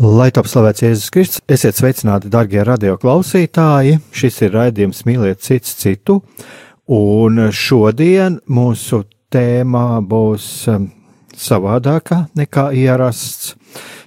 [0.00, 3.98] Lai top slavēts Jēzus Kristus, esiet sveicināti, darbie radioklausītāji.
[4.16, 6.22] Šis ir raidījums Mīliet cits citu,
[6.88, 10.88] un šodien mūsu tēmā būs um,
[11.36, 13.52] savādākā nekā ierasts.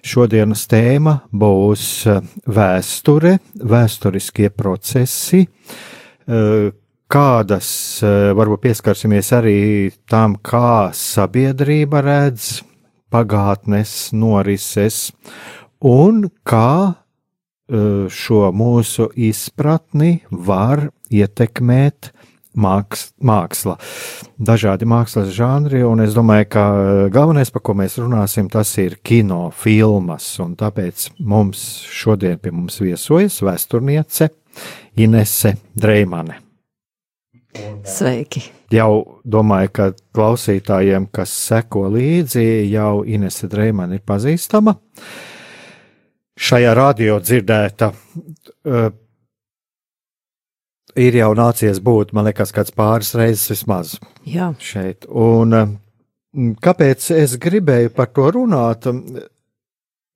[0.01, 6.71] Šodienas tēma būs uh, vēsture, vēsturiskie procesi, uh,
[7.05, 9.57] kādas uh, varbūt pieskarsimies arī
[10.09, 12.63] tam, kā sabiedrība redz
[13.13, 15.11] pagātnes norises
[15.83, 16.95] un kā
[18.13, 22.11] šo mūsu izpratni var ietekmēt
[22.53, 23.77] māks, māksla.
[24.37, 26.65] Dažādi mākslas žanri, un es domāju, ka
[27.13, 32.79] galvenais, par ko mēs runāsim, tas ir kino filmas, un tāpēc mums šodien pie mums
[32.83, 34.29] viesojas vēsturniece
[35.01, 36.39] Inese Dreimane.
[37.85, 38.45] Sveiki!
[38.73, 44.77] Jau domāju, ka klausītājiem, kas seko līdzi, jau Inese Dreimane ir pazīstama.
[46.33, 48.87] Šajā radio dzirdēta uh,
[50.97, 53.93] ir jau nācies būt, man liekas, kāds pāris reizes vismaz
[54.25, 54.53] Jā.
[54.61, 55.05] šeit.
[55.09, 58.89] Un mm, kāpēc es gribēju par to runāt?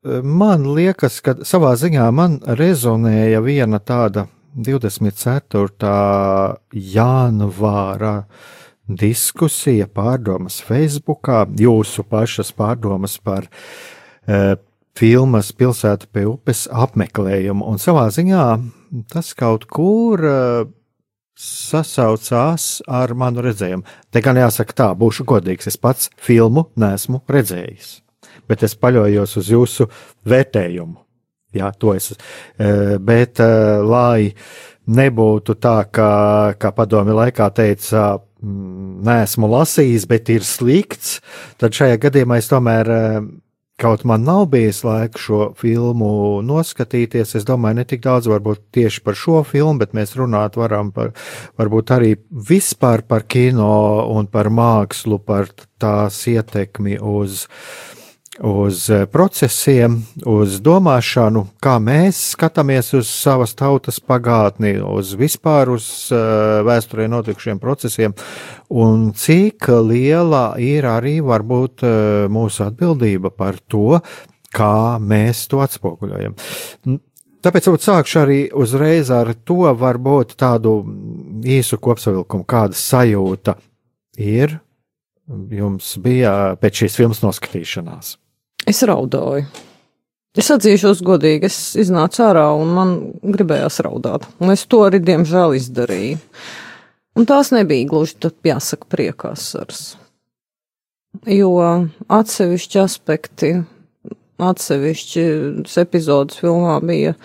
[0.07, 5.91] Man liekas, ka savā ziņā man rezonēja viena tāda 24.
[6.71, 8.13] janvāra
[8.87, 13.49] diskusija, pārdomas Facebookā, jūsu pašas pārdomas par
[14.97, 17.65] filmas Pilsēta pie upes apmeklējumu.
[17.69, 18.45] Un savā ziņā
[19.11, 20.69] tas kaut kur uh,
[21.37, 23.85] sasaucās ar manu redzējumu.
[24.11, 27.91] Te gan jāsaka tā, būšu godīgs, es pats filmu neesmu redzējis,
[28.49, 29.89] bet es paļaujos uz jūsu
[30.27, 30.97] vērtējumu.
[31.57, 34.33] Jā, to es, uh, bet uh, lai
[34.87, 36.09] nebūtu tā, ka,
[36.59, 41.19] kā padomi laikā teica, mm, neesmu lasījis, bet ir slikts,
[41.61, 42.91] tad šajā gadījumā es tomēr
[43.77, 46.07] Kaut man nav bijis laika šo filmu
[46.41, 50.89] noskatīties, es domāju, ne tik daudz varbūt tieši par šo filmu, bet mēs runāt varam
[50.95, 51.11] par,
[51.61, 52.15] varbūt arī
[52.49, 53.69] vispār par kino
[54.15, 57.96] un par mākslu, par tās ietekmi uz uh,
[58.43, 65.87] uz eh, procesiem, uz domāšanu, kā mēs skatāmies uz savas tautas pagātni, uz vispār uz
[66.11, 68.13] uh, vēsturē notikušiem procesiem,
[68.69, 71.93] un cik liela ir arī varbūt uh,
[72.31, 73.99] mūsu atbildība par to,
[74.53, 76.37] kā mēs to atspoguļojam.
[77.45, 80.79] Tāpēc varbūt sākšu arī uzreiz ar to, varbūt tādu
[81.45, 83.57] īsu kopsavilkumu, kāda sajūta
[84.17, 84.57] ir
[85.51, 88.15] jums bija pēc šīs filmas noskatīšanās.
[88.67, 89.45] Es raudāju.
[90.37, 92.91] Es atzīšos godīgi, es iznācu ārā un man
[93.23, 94.27] gribējās raudāt.
[94.43, 96.19] Un es to arī, diemžēl, izdarīju.
[97.17, 99.95] Un tās nebija gluži, jāsaka, priekāsars.
[101.25, 101.49] Jo
[102.13, 103.51] atsevišķi aspekti,
[104.37, 105.25] atsevišķi
[105.81, 107.15] epizodes filmā bija,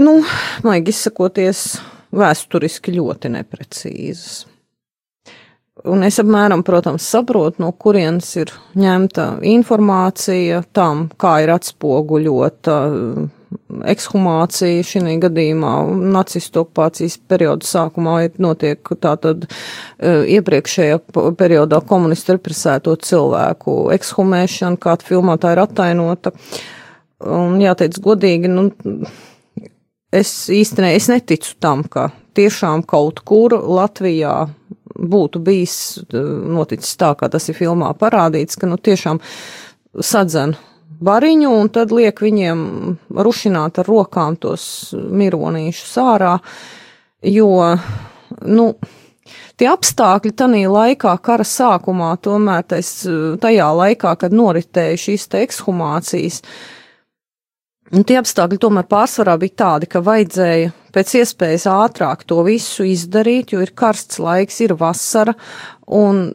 [0.00, 0.22] nu,
[0.64, 1.66] maigi izsakoties,
[2.16, 4.46] vēsturiski ļoti neprecīzas.
[5.86, 13.28] Un es apmēram, protams, saprotu, no kurienes ir ņemta informācija tam, kā ir atspoguļota uh,
[13.86, 15.72] ekshumācija šī gadījumā,
[16.16, 20.98] nacistu okupācijas perioda sākumā ir notiek tātad uh, iepriekšējā
[21.38, 26.34] periodā komunistu represēto cilvēku ekshumēšana, kā filmā tā ir attainota.
[27.22, 28.68] Un jāteic godīgi, nu,
[30.12, 34.46] es īstenībā es neticu tam, ka tiešām kaut kur Latvijā
[34.98, 35.76] būtu bijis
[36.12, 39.20] noticis tā, kā tas ir filmā parādīts, ka nu tiešām
[40.00, 40.56] sadzen
[41.04, 42.60] variņu un tad liek viņiem
[43.12, 46.36] rušināt ar rokām tos mironīšus ārā,
[47.26, 47.50] jo,
[48.46, 48.66] nu,
[49.60, 52.94] tie apstākļi tanī laikā, kara sākumā, tomēr tais,
[53.42, 56.42] tajā laikā, kad noritēja šīs ekshumācijas,
[57.94, 63.52] Un tie apstākļi tomēr pārsvarā bija tādi, ka vajadzēja pēc iespējas ātrāk to visu izdarīt,
[63.52, 65.36] jo ir karsts laiks, ir vasara,
[65.86, 66.32] Un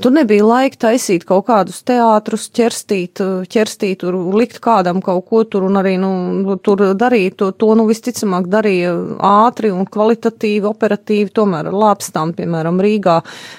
[0.00, 3.20] tur nebija laika taisīt kaut kādus teātrus, ķerstīt,
[3.52, 7.84] ķerstīt, tur likt kādam kaut ko tur un arī, nu, tur darīt to, to, nu,
[7.84, 8.94] visticamāk darīja
[9.28, 13.18] ātri un kvalitatīvi, operatīvi, tomēr ar lāpstām, piemēram, Rīgā,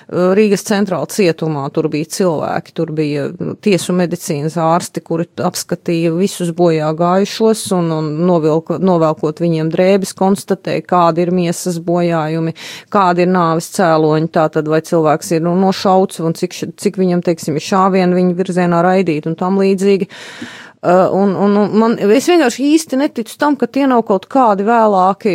[0.09, 3.27] Rīgas centrāla cietumā, tur bija cilvēki, tur bija
[3.61, 10.44] tiesu medicīnas ārsti, kuri apskatīja visus bojā gājušos un, un novilk, novelkot viņiem drēbes, konstatēja,
[10.89, 12.55] kādi ir miesas bojājumi,
[12.93, 17.57] kādi ir nāvis cēloņi, tātad vai cilvēks ir nu, nošauts un cik, cik viņam, teiksim,
[17.57, 20.09] ir šāvienu viņa virzienā raidīt un tam līdzīgi.
[20.09, 24.65] Uh, un, un, un man, es vienkārši īsti neticu tam, ka tie nav kaut kādi
[24.67, 25.33] vēlāki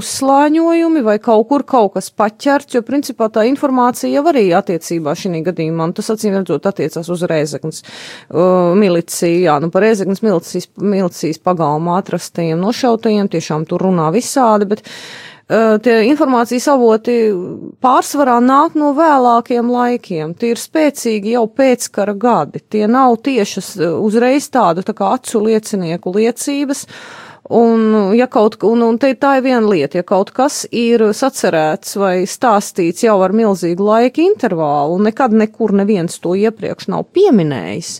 [0.00, 5.42] uzslāņojumi vai kaut kur kaut kas paķerts, jo principā tā informācija jau arī attiecībā šī
[5.46, 10.70] gadījumā, un tas acīm redzot attiecās uz Rēzeknas uh, miliciju, jā, nu par Rēzeknas milicijas,
[10.76, 15.29] milicijas pagalmā atrastajiem nošautajiem, tiešām tur runā visādi, bet uh,
[15.82, 17.14] tie informācijas avoti
[17.82, 20.34] pārsvarā nāk no vēlākiem laikiem.
[20.38, 22.62] Tie ir spēcīgi jau pēckara gadi.
[22.70, 26.84] Tie nav tiešas uzreiz tādu tā kā acu liecinieku liecības.
[27.50, 31.96] Un, ja kaut, un, un te tā ir viena lieta, ja kaut kas ir sacerēts
[31.98, 37.90] vai stāstīts jau ar milzīgu laika intervālu, un nekad nekur neviens to iepriekš nav pieminējis,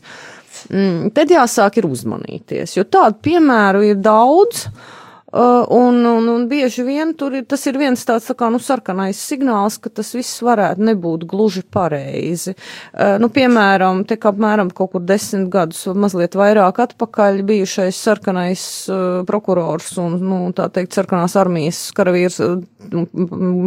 [0.70, 4.68] mm, tad jāsāk ir uzmanīties, jo tādu piemēru ir daudz.
[4.68, 4.99] Uh,
[5.32, 9.18] un, un, un bieži vien tur ir, tas ir viens tāds tā kā, nu, sarkanais
[9.20, 12.56] signāls, ka tas viss varētu nebūt gluži pareizi.
[12.90, 19.22] Uh, nu, piemēram, te apmēram kaut kur desmit gadus, mazliet vairāk atpakaļ bijušais sarkanais uh,
[19.28, 22.40] prokurors un, nu, tā teikt, sarkanās armijas karavīrs,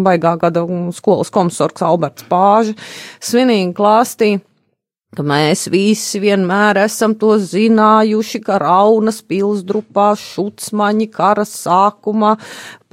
[0.03, 0.65] baigā gada
[0.95, 2.75] skolas komisors Alberts Pāži,
[3.23, 4.43] svinīgi klāstīja
[5.13, 12.35] ka mēs visi vienmēr esam to zinājuši, ka Raunas pilsdrupā šucmaņi kara sākumā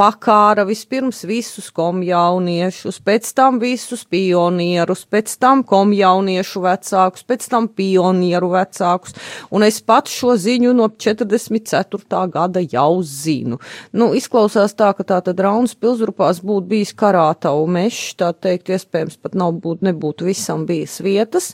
[0.00, 8.48] pakāra vispirms visus komjauniešus, pēc tam visus pionierus, pēc tam komjauniešu vecākus, pēc tam pionieru
[8.54, 9.16] vecākus,
[9.52, 12.22] un es pats šo ziņu no 44.
[12.32, 13.60] gada jau zinu.
[13.92, 19.20] Nu, izklausās tā, ka tā tad Raunas pilsdrupās būtu bijis karātavu mešs, tā teikt, iespējams
[19.20, 21.52] pat nav būt, nebūtu visam bijis vietas.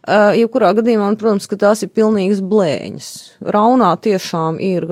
[0.00, 3.10] Uh, jebkurā gadījumā, protams, ka tās ir pilnīgas blēņas.
[3.52, 4.86] Raunā tiešām ir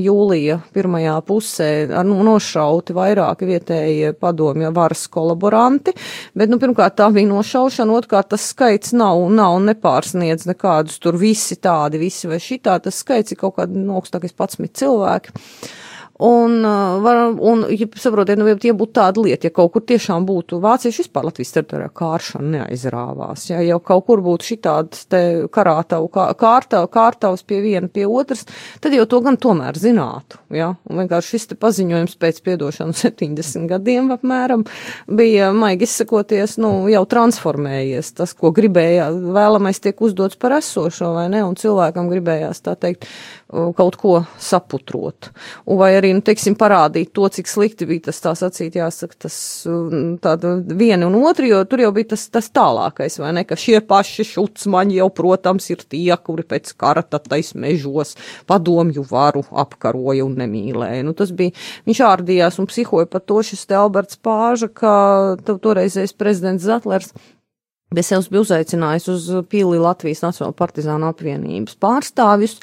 [0.00, 5.94] jūlija pirmajā pusē ar nu, nošauti vairāki vietējie padomju varas kolaboranti,
[6.34, 11.56] bet, nu, pirmkārt, tā bija nošaušana, otrkārt, tas skaits nav, nav nepārsniedz nekādus tur visi
[11.56, 15.34] tādi, visi vai šitā, tas skaits ir kaut kādi no augstākais 11 cilvēki.
[16.18, 16.62] Un,
[17.02, 21.02] var, un ja saprotiet, nu, ja būtu tāda lieta, ja kaut kur tiešām būtu vācieši
[21.02, 26.86] vispār Latvijas teritorijā kāršana neaizrāvās, ja jau kaut kur būtu šitāds te karātavu, kā, kārtavu,
[26.94, 28.44] kārtavs pie viena, pie otras,
[28.78, 33.66] tad jau to gan tomēr zinātu, ja, un vienkārši šis te paziņojums pēc piedošanu 70
[33.74, 34.62] gadiem apmēram
[35.10, 41.26] bija, maigi izsakoties, nu, jau transformējies, tas, ko gribēja, vēlamais tiek uzdots par esošo, vai
[41.34, 43.10] ne, un cilvēkam gribējās, tā teikt,
[43.76, 45.30] kaut ko saputrot.
[45.78, 49.36] Vai arī, nu, teiksim, parādīt to, cik slikti bija tas tā sacīt, jāsaka, tas
[50.24, 53.80] tāda viena un otra, jo tur jau bija tas, tas tālākais, vai ne, ka šie
[53.86, 58.16] paši šucmaņi jau, protams, ir tie, kuri pēc kara tatais mežos
[58.50, 61.04] padomju varu apkaroja un nemīlēja.
[61.06, 61.54] Nu, tas bija,
[61.88, 64.94] viņš ārdījās un psihoja par to šis te Alberts Pāža, ka
[65.44, 67.12] toreizējais prezidents Zatlers
[67.92, 72.56] Bet sev bija uzaicinājis uz pīli Latvijas Nacionālo partizānu apvienības pārstāvjus,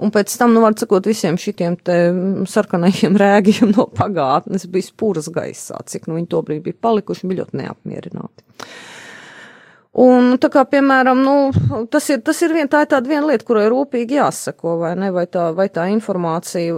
[0.00, 1.98] un pēc tam, nu, var sakot, visiem šitiem te
[2.48, 7.60] sarkanajiem rēgiem no pagātnes bija spūras gaisā, cik, nu, viņi tobrīd bija palikuši, bija ļoti
[7.62, 8.46] neapmierināti.
[9.98, 13.44] Un tā kā, piemēram, nu, tas ir, tas ir vien, tā ir tāda viena lieta,
[13.48, 16.76] kurai rūpīgi jāsako, vai ne, vai tā, vai tā informācija,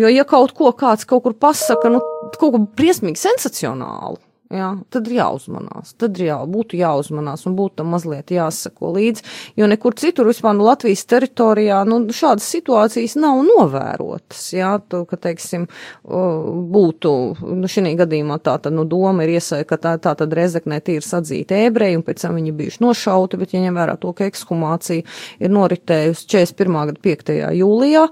[0.00, 2.02] jo ja kaut ko kāds kaut kur pasaka, nu,
[2.34, 4.18] kaut ko briesmīgi sensacionālu,
[4.48, 5.90] Jā, tad ir jāuzmanās.
[6.00, 9.26] Tad ir jā, būtu jāuzmanās un būtu tam mazliet jāsako līdzi,
[9.60, 14.46] jo nekur citur vispār no Latvijas teritorijā nu, šādas situācijas nav novērotas.
[14.56, 15.68] Jā, to, ka, teiksim,
[16.08, 17.12] būtu,
[17.60, 21.04] nu, šī gadījumā tā tad, nu, doma ir iesaista, ka tā, tā tad Rezeknē tīri
[21.04, 25.04] sadzīta ebreji un pēc tam viņi bijuši nošauti, bet, ja ņem vērā to, ka ekshumācija
[25.44, 26.80] ir noritējusi 41.
[26.88, 27.34] gada 5.
[27.60, 28.08] jūlijā,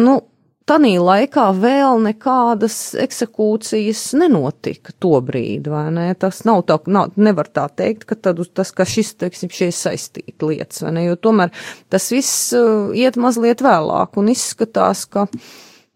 [0.00, 0.22] nu,
[0.64, 6.06] Tanī laikā vēl nekādas eksekūcijas nenotika to brīdi, vai ne?
[6.16, 10.48] Tas nav tā, nav, nevar tā teikt, ka tad tas, ka šis, teiksim, šie saistīti
[10.48, 11.04] lietas, vai ne?
[11.04, 11.52] Jo tomēr
[11.92, 15.52] tas viss uh, iet mazliet vēlāk un izskatās, ka mm,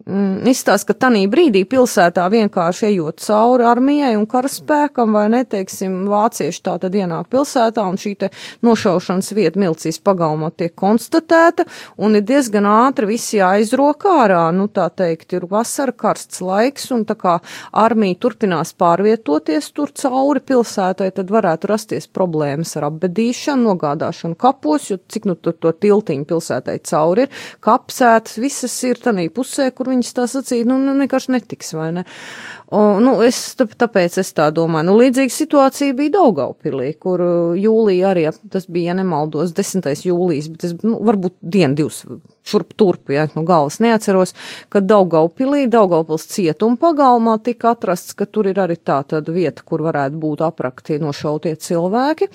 [0.08, 6.78] izstāsta, ka tanī brīdī pilsētā vienkārši ejot cauri armijai un karaspēkam, vai neteiksim, vācieši tā
[6.82, 8.30] tad ienāk pilsētā un šī te
[8.64, 11.66] nošaušanas vieta Milcīs pagalmā tiek konstatēta
[12.00, 17.04] un ir diezgan ātri visi aizrok ārā, nu tā teikt, ir vasara karsts laiks un
[17.08, 17.36] tā kā
[17.76, 24.98] armija turpinās pārvietoties tur cauri pilsētai, tad varētu rasties problēmas ar apbedīšanu, nogādāšanu kapos, jo
[25.08, 30.14] cik nu tur to tiltiņu pilsētai cauri ir, kapsētas, visas ir tanī pusē, kur viņas
[30.16, 32.06] tā sacīja, nu, nu vienkārši netiks, vai ne?
[32.74, 34.90] Un, nu, es, tāpēc es tā domāju.
[34.90, 39.88] Nu, līdzīga situācija bija Daugaupilī, kur uh, jūlija arī, tas bija, ja nemaldos, 10.
[40.08, 42.02] jūlijas, bet es, nu, varbūt dienu, divas
[42.48, 44.34] šurp turp, ja no galvas neatceros,
[44.72, 49.84] kad Daugaupilī, Daugaupils cietuma pagalmā tika atrasts, ka tur ir arī tā tāda vieta, kur
[49.88, 52.30] varētu būt aprakti nošautie cilvēki.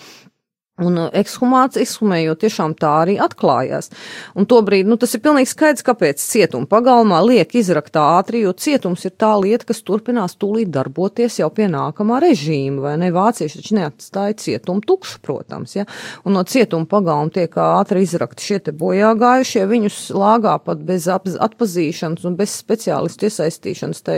[0.81, 3.91] Un uh, ekshumācija, ekshumējot, tiešām tā arī atklājās.
[4.33, 9.03] Un tobrīd, nu, tas ir pilnīgi skaidrs, kāpēc cietuma pagalmā liek izrakt ātri, jo cietums
[9.05, 13.11] ir tā lieta, kas turpinās tūlīt darboties jau pie nākamā režīma, vai ne?
[13.13, 15.85] Vācieši taču neatstāja cietumu tukšu, protams, ja?
[16.25, 21.05] Un no cietuma pagalma tiek ātri izrakti šie te bojā gājušie, viņus lāgā pat bez
[21.05, 24.17] atpazīšanas un bez speciālistu iesaistīšanas, tai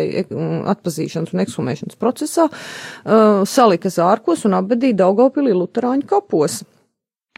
[0.72, 6.45] atpazīšanas un ekshumēšanas procesā, uh, salika zārkos un apbedīja Daugavpilī Luterāņu kapos.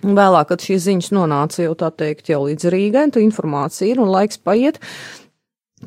[0.05, 4.11] Vēlāk, kad šīs ziņas nonāca jau tā teikt, jau līdz Rīgai, tu informācija ir un
[4.13, 4.77] laiks paiet,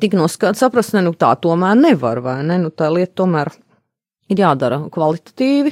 [0.03, 3.53] tik noskatīt saprast, ne, nu tā tomēr nevar, vai ne, nu tā lieta tomēr
[4.31, 5.71] ir jādara kvalitatīvi,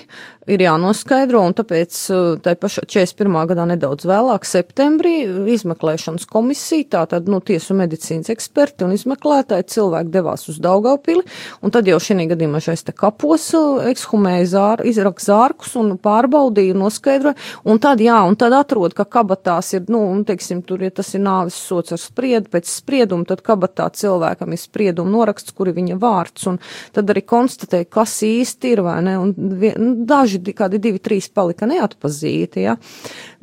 [0.50, 3.38] ir jānoskaidro, un tāpēc uh, tai pašā 41.
[3.52, 5.14] gadā nedaudz vēlāk, septembrī,
[5.54, 11.24] izmeklēšanas komisija, tātad, nu, tiesu medicīnas eksperti un izmeklētāji cilvēki devās uz Daugaupili,
[11.62, 16.78] un tad jau šī gadījumā šais te kapos uh, ekshumēja zār, izrak zārkus un pārbaudīja,
[16.78, 17.38] noskaidroja,
[17.70, 21.14] un tad, jā, un tad atrod, ka kabatās ir, nu, un, teiksim, tur, ja tas
[21.14, 25.78] ir nāvis sots ar spriedu, pēc spriedumu, tad kabatā cilvēkam ir spriedumu noraksts, kur ir
[25.78, 26.60] viņa vārds, un
[26.96, 29.94] tad arī konstatēja, kas īsti ir, vai ne, un nu,
[30.40, 32.76] daži, kādi divi, trīs palika neatpazīti, ja,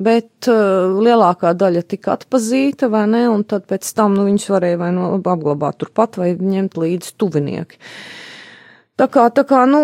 [0.01, 4.83] bet uh, lielākā daļa tika atpazīta, vai ne, un tad pēc tam, nu, viņus varēja
[4.83, 7.81] vai nu apglabāt turpat, vai ņemt līdzi tuvinieki.
[7.81, 8.26] Uh,
[8.97, 9.79] Tā kā, tā kā nu,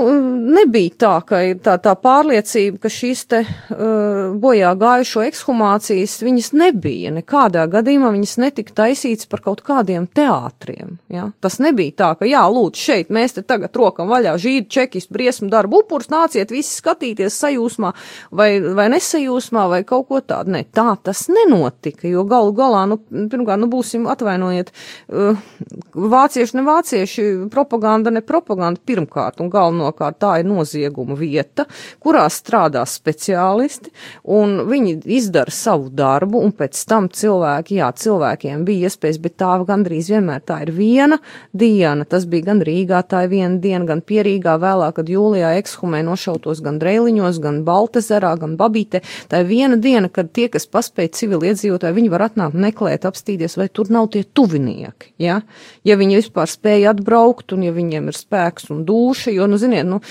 [0.56, 7.12] nebija tā, ka tā, tā pārliecība, ka šīs te uh, bojā gājušo ekshumācijas viņas nebija.
[7.14, 10.96] Nekādā gadījumā viņas netika taisītas par kaut kādiem teātriem.
[11.14, 11.28] Ja?
[11.46, 15.52] Tas nebija tā, ka jā, lūdzu, šeit mēs te tagad rokam vaļā žīdu, čekistu, briesmu
[15.54, 17.94] darbu upurs, nāciet visi skatīties sajūsmā
[18.34, 20.56] vai, vai nesajūsmā vai kaut ko tādu.
[20.58, 24.74] Ne, tā tas nenotika, jo galu galā, nu, pirmkārt, nu būsim atvainojiet,
[25.14, 25.46] uh,
[25.94, 28.82] vācieši ne vācieši, propaganda ne propaganda.
[28.82, 31.66] Pirm pirmkārt un galvenokārt tā ir nozieguma vieta,
[32.00, 33.92] kurā strādā speciālisti,
[34.24, 39.54] un viņi izdara savu darbu, un pēc tam cilvēki, jā, cilvēkiem bija iespējas, bet tā
[39.68, 41.20] gandrīz vienmēr tā ir viena
[41.54, 42.06] diena.
[42.06, 46.62] Tas bija gan Rīgā, tā ir viena diena, gan Pierīgā vēlāk, kad jūlijā ekshumē nošautos
[46.64, 49.04] gan Dreiliņos, gan Baltezerā, gan Babīte.
[49.30, 53.70] Tā ir viena diena, kad tie, kas paspēja civiliedzīvotāji, viņi var atnākt meklēt, apstīties, vai
[53.70, 55.14] tur nav tie tuvinieki.
[55.22, 55.42] Ja,
[55.88, 59.90] ja viņi vispār spēja atbraukt, un ja viņiem ir spēks un duša, jo, nu, ziniet,
[59.90, 60.04] nu,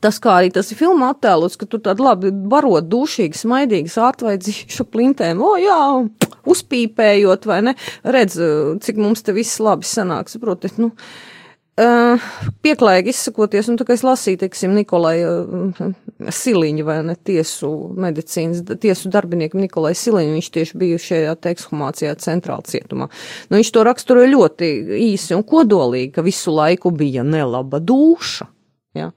[0.00, 4.86] Tas, kā arī tas ir filmā attēlots, ka tur tādi labi barot, dušīgi, smaidīgi, ārtvaidzīšu
[4.88, 5.80] plintēm, o jā,
[6.48, 7.74] uzpīpējot, vai ne,
[8.08, 8.38] redz,
[8.80, 11.39] cik mums te viss labi sanāk, saprotiet, nu, uh,
[12.64, 15.80] pieklājīgi izsakoties, un tā kā es lasīju, teiksim, Nikolai uh,
[16.20, 17.70] Siliņu, vai ne, tiesu
[18.00, 23.08] medicīnas, tiesu darbinieku Nikolai Siliņu, viņš tieši bija šajā ekshumācijā centrāla cietumā.
[23.48, 24.70] Nu, viņš to raksturoja ļoti
[25.10, 28.48] īsi un kodolīgi, ka visu laiku bija nelaba duša.
[28.98, 29.10] Ja?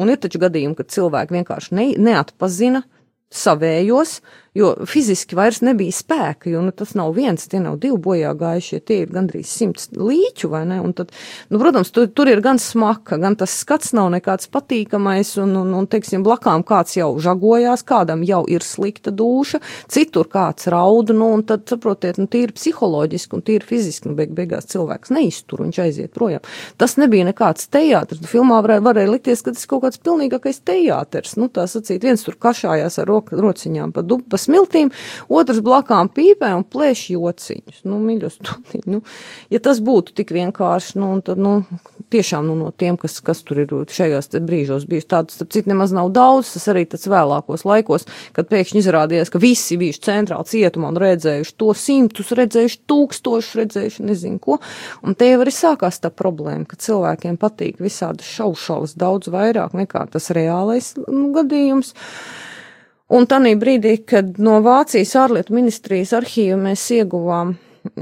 [0.00, 2.84] Un ir taču gadījumi, kad cilvēki vienkārši ne, neatpazina
[3.30, 4.18] savējos,
[4.54, 8.80] jo fiziski vairs nebija spēka, jo nu, tas nav viens, tie nav divi bojā gājušie,
[8.82, 10.80] tie ir gandrīz simts līķu, vai ne?
[10.82, 11.12] Un tad,
[11.52, 15.70] nu, protams, tur, tur ir gan smaka, gan tas skats nav nekāds patīkamais, un, un,
[15.78, 21.30] un, teiksim, blakām kāds jau žagojās, kādam jau ir slikta dūša, citur kāds rauda, nu,
[21.36, 25.80] un tad, saprotiet, nu, tīri psiholoģiski un tīri fiziski, nu, beig, beigās cilvēks neiztur, viņš
[25.86, 26.42] aiziet projām.
[26.80, 31.38] Tas nebija nekāds teātris, filmā varēja, varēja likties, ka tas ir kaut kāds pilnīgākais teātris,
[31.38, 34.90] nu, tā sacīt, viens tur kašājās ar ro, rociņām pa dupas smiltīm,
[35.28, 37.84] otrs blakām pīpē un plēš jociņus.
[37.88, 38.56] Nu, mīļos, tu,
[38.90, 39.02] nu,
[39.52, 41.60] ja tas būtu tik vienkārši, nu, tad, nu,
[42.10, 45.94] tiešām, nu, no tiem, kas, kas tur ir šajos brīžos bijis tāds, tad cit nemaz
[45.94, 48.06] nav daudz, tas arī tāds vēlākos laikos,
[48.36, 54.06] kad pēkšņi izrādījās, ka visi bijuši centrāli cietumā un redzējuši to simtus, redzējuši tūkstošus, redzējuši
[54.08, 54.58] nezinu ko,
[55.06, 60.06] un te jau arī sākās tā problēma, ka cilvēkiem patīk visādas šaušalas daudz vairāk nekā
[60.12, 61.94] tas reālais nu, gadījums.
[63.10, 67.56] Un tanī brīdī, kad no Vācijas ārlietu ministrijas arhīva mēs ieguvām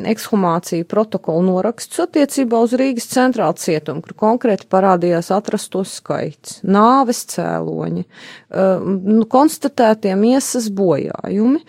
[0.08, 8.04] ekshumāciju protokolu norakstus attiecībā uz Rīgas centrālu cietumu, kur konkrēti parādījās atrasto skaits, nāves cēloņi,
[8.04, 11.62] uh, nu, konstatētie miesas bojājumi,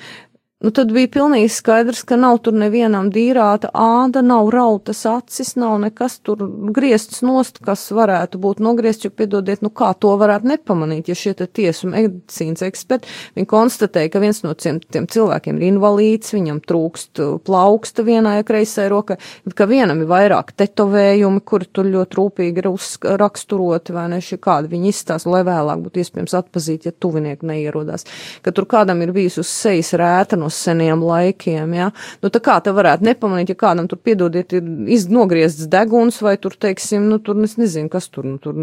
[0.59, 5.77] Nu, tad bija pilnīgi skaidrs, ka nav tur nevienam dīrāta āda, nav rautas acis, nav
[5.79, 6.41] nekas tur
[6.75, 11.31] griezts nost, kas varētu būt nogriezts, jo, piedodiet, nu kā to varētu nepamanīt, ja šie
[11.39, 16.59] te tiesu medicīnas eksperti, viņi konstatēja, ka viens no tiem, tiem cilvēkiem ir invalīds, viņam
[16.67, 19.15] trūkst plauksta vienai kreisai rokai,
[19.55, 24.67] ka vienam ir vairāk tetovējumi, kuri tur ļoti rūpīgi ir uzraksturoti, vai ne, šī kāda
[24.75, 28.03] viņi izstāsta, lai vēlāk būtu iespējams atpazīt, ja tuvinieki neierodās,
[28.43, 31.73] ka tur kādam ir bijis uz sejas rēta no no seniem laikiem.
[31.77, 31.89] Ja?
[32.23, 34.65] Nu, tā kā te varētu nepamanīt, ja kādam tur piedodiet, ir
[34.97, 38.57] iznogriezts deguns vai tur, teiksim, nu, tur es nezinu, kas tur, nu, tur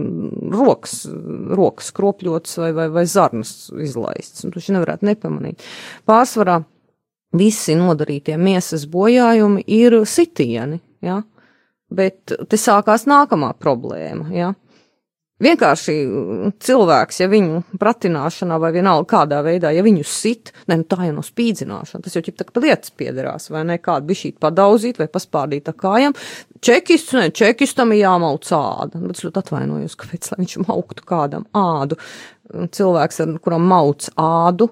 [0.55, 1.05] rokas,
[1.57, 4.45] rokas kropļots vai, vai, vai zarnas izlaists.
[4.45, 5.65] Un tu šī nevarētu nepamanīt.
[6.09, 6.61] Pārsvarā
[7.37, 11.23] visi nodarītie miesas bojājumi ir sitieni, ja?
[11.93, 14.31] bet te sākās nākamā problēma.
[14.35, 14.55] Ja?
[15.37, 15.95] Vienkārši
[16.65, 21.19] cilvēks, ja viņu pratināšanā vai vienalga kādā veidā, ja viņu sit, ne, nu tā jau
[21.19, 25.11] no spīdzināšana, tas jau ķip tā kā lietas piederās, vai ne, kādu bišķīt padauzīt vai
[25.13, 26.17] paspārdīt ar kājām.
[26.65, 31.45] Čekists, ne, čekistam ir jāmauc āda, bet es ļoti atvainojos, kāpēc, lai viņš mauktu kādam
[31.53, 32.01] ādu.
[32.73, 34.71] Cilvēks, ar kuram mauc ādu,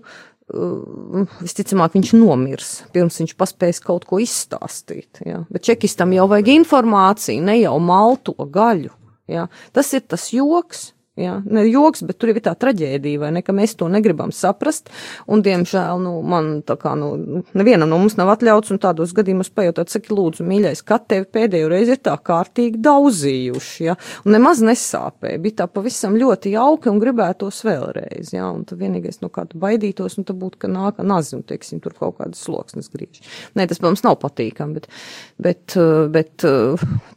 [1.45, 5.27] visticamāk, viņš nomirs, pirms viņš paspēs kaut ko izstāstīt.
[5.29, 5.45] Ja?
[5.53, 8.93] Bet čekistam jau vajag informāciju, ne jau malto gaļu.
[9.29, 9.49] Ja?
[9.73, 11.37] Tas ir tas joks, Ja?
[11.47, 14.89] Ne joks, bet tur ir tā traģēdija, vai ne, ka mēs to negribam saprast.
[15.31, 19.53] Un, diemžēl, nu, man tā kā, nu, nevienam no mums nav atļauts, un tādos gadījumos
[19.55, 23.95] pajautāt, saki, lūdzu, mīļais, kad tevi pēdējo reizi ir tā kārtīgi daudzījuši, ja?
[24.27, 25.43] un nemaz nesāpēja.
[25.45, 28.51] Bija tā pavisam ļoti jauki un gribētos vēlreiz, ja?
[28.51, 31.95] un tad vienīgais, no kāda baidītos, nu, tad būtu, ka nāk nazi, un, teiksim, tur
[31.95, 33.23] kaut kādas sloksnes griež.
[33.55, 34.91] Nē, tas, protams, nav patīkami, bet,
[35.39, 35.79] bet,
[36.11, 36.49] bet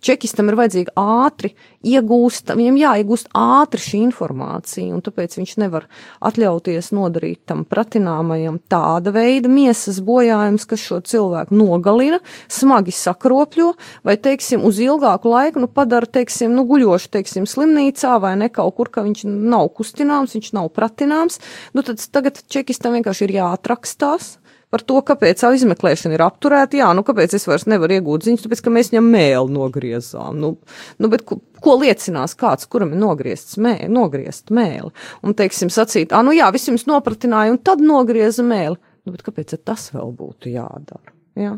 [0.05, 1.55] čekistam ir vajadzīgi ātri
[1.87, 5.87] iegūst, viņam jāiegūst ātri šī informācija, un tāpēc viņš nevar
[6.27, 13.71] atļauties nodarīt tam pratināmajam tāda veida miesas bojājums, kas šo cilvēku nogalina, smagi sakropļo,
[14.07, 18.75] vai, teiksim, uz ilgāku laiku, nu, padara, teiksim, nu, guļošu, teiksim, slimnīcā vai ne kaut
[18.77, 21.41] kur, ka viņš nav kustināms, viņš nav pratināms,
[21.77, 24.35] nu, tad tagad čekistam vienkārši ir jāatrakstās
[24.73, 26.79] par to, kāpēc savu izmeklēšanu ir apturēta.
[26.81, 30.41] Jā, nu kāpēc es vairs nevaru iegūt ziņas, tāpēc, ka mēs viņam mēlu nogriezām.
[30.41, 30.53] Nu,
[30.99, 34.91] nu bet ko, ko liecinās kāds, kuram ir nogriezts mēli, nogriezt mēli?
[35.23, 38.75] Un, teiksim, sacīt, ah, nu jā, visi jums nopratināja un tad nogrieza mēli.
[39.07, 41.15] Nu, bet kāpēc tas vēl būtu jādara?
[41.39, 41.55] Jā.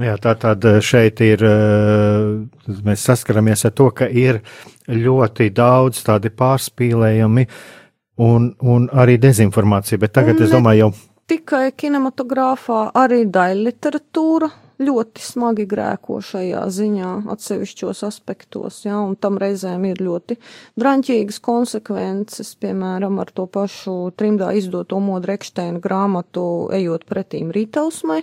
[0.00, 1.44] Jā, tā tad šeit ir,
[2.82, 4.40] mēs saskaramies ar to, ka ir
[4.90, 7.44] ļoti daudz tādi pārspīlējumi
[8.26, 10.90] un, un arī dezinformācija, bet tagad un es domāju jau
[11.30, 14.50] tikai kinematogrāfā, arī daļliteratūra
[14.82, 20.36] ļoti smagi grēko šajā ziņā, atsevišķos aspektos, ja, un tam reizēm ir ļoti
[20.80, 28.22] draņķīgas konsekvences, piemēram, ar to pašu trimdā izdoto Modra Ekšteina grāmatu Ejot pretīm rītausmai,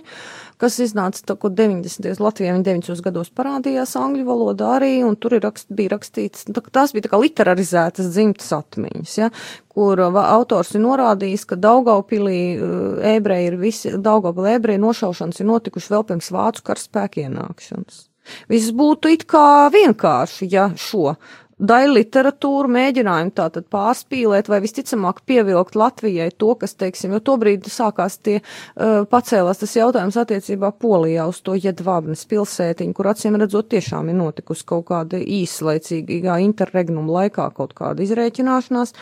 [0.62, 2.20] kas iznāca tā, ko 90.
[2.22, 3.02] Latvijā viņa 90.
[3.04, 7.20] gados parādījās angļu valodā arī, un tur rakst, bija rakstīts, tā, tās bija tā kā
[7.22, 9.32] literarizētas dzimtas atmiņas, ja,
[9.72, 15.50] kur uh, autors ir norādījis, ka Daugaupilī uh, ebreji ir visi, Daugaupilī ebreji nošaušanas ir
[15.50, 18.06] notikuši vēl pirms vācu karaspēku ienākšanas.
[18.50, 21.16] Viss būtu it kā vienkārši, ja šo
[21.62, 28.18] daļu literatūru mēģinājumu tātad pārspīlēt vai visticamāk pievilkt Latvijai to, kas, teiksim, jo tobrīd sākās
[28.24, 34.10] tie, uh, pacēlās tas jautājums attiecībā Polijā uz to Jedvabnes pilsētiņu, kur acīm redzot tiešām
[34.10, 38.94] ir notikusi kaut kāda īslaicīgā interregnuma laikā kaut kāda izrēķināšanās.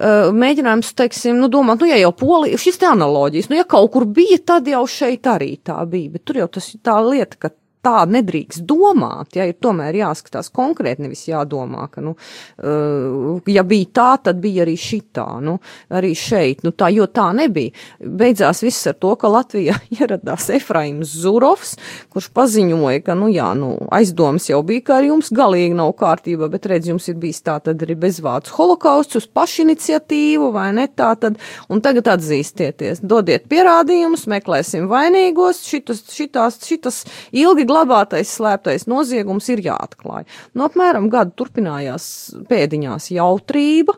[0.00, 3.90] Uh, mēģinājums, teiksim, nu, domāt, nu, ja jau polija, šis te analoģijas, nu, ja kaut
[3.92, 7.36] kur bija, tad jau šeit arī tā bija, bet tur jau tas ir tā lieta,
[7.36, 7.52] ka
[7.84, 13.88] tā nedrīkst domāt, ja ir tomēr jāskatās konkrēti, nevis jādomā, ka, nu, uh, ja bija
[13.96, 15.56] tā, tad bija arī šitā, nu,
[15.96, 17.72] arī šeit, nu, tā, jo tā nebija.
[18.00, 21.76] Beidzās viss ar to, ka Latvijā ieradās Efraims Zurovs,
[22.12, 26.50] kurš paziņoja, ka, nu, jā, nu, aizdomas jau bija, ka ar jums galīgi nav kārtība,
[26.52, 31.14] bet redz, jums ir bijis tā tad arī bezvārds holokausts uz pašiniciatīvu, vai ne tā
[31.20, 31.40] tad,
[31.72, 39.62] un tagad atzīstieties, dodiet pierādījumus, meklēsim vainīgos, šitas, šitās, šitas ilgi glabātais slēptais noziegums ir
[39.64, 40.26] jāatklāj.
[40.54, 42.04] Nu, apmēram gadu turpinājās
[42.50, 43.96] pēdiņās jautrība.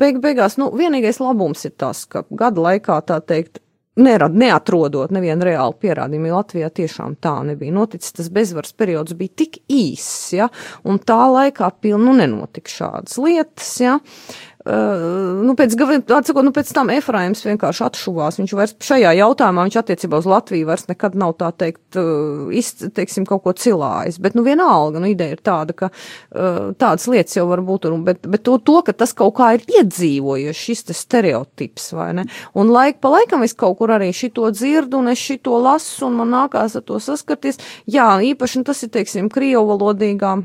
[0.00, 3.60] Beig beigās, nu, vienīgais labums ir tas, ka gada laikā tā teikt,
[3.96, 8.14] nerad, neatrodot nevienu reālu pierādījumu, jo Latvijā tiešām tā nebija noticis.
[8.16, 10.48] Tas bezvaras periods bija tik īss, ja,
[10.82, 14.00] un tā laikā pilnu nenotika šādas lietas, ja.
[14.00, 18.38] Uh, nu, pēc, atsakot, nu, pēc tam Efraims vienkārši atšuvās.
[18.40, 22.86] Viņš vairs šajā jautājumā, viņš attiecībā uz Latviju vairs nekad nav tā teikt, uh, izt,
[22.96, 24.16] teiksim, kaut ko cilājis.
[24.24, 28.24] Bet, nu, vienalga, nu, ideja ir tāda, ka uh, tādas lietas jau var būt, bet,
[28.24, 32.28] bet to, to, ka tas kaut kā ir iedzīvojies, šis te stereotips, vai ne?
[32.56, 36.20] Un laik pa laikam es kaut kur arī šito dzirdu, un es šito lasu, un
[36.22, 37.60] man nākās ar to saskarties.
[37.84, 40.38] Jā, īpaši, nu, tas ir, teiksim, krievu valodīgā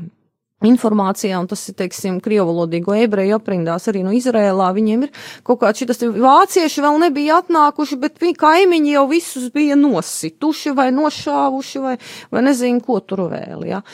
[0.66, 5.80] informācijā, un tas ir, teiksim, krievalodīgo ebreju aprindās arī no Izrēlā, viņiem ir kaut kāds
[5.82, 11.96] šitas, vācieši vēl nebija atnākuši, bet viņi kaimiņi jau visus bija nosituši vai nošāvuši vai,
[12.32, 13.64] vai nezinu, ko tur vēl.
[13.70, 13.84] Ja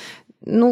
[0.46, 0.68] nu,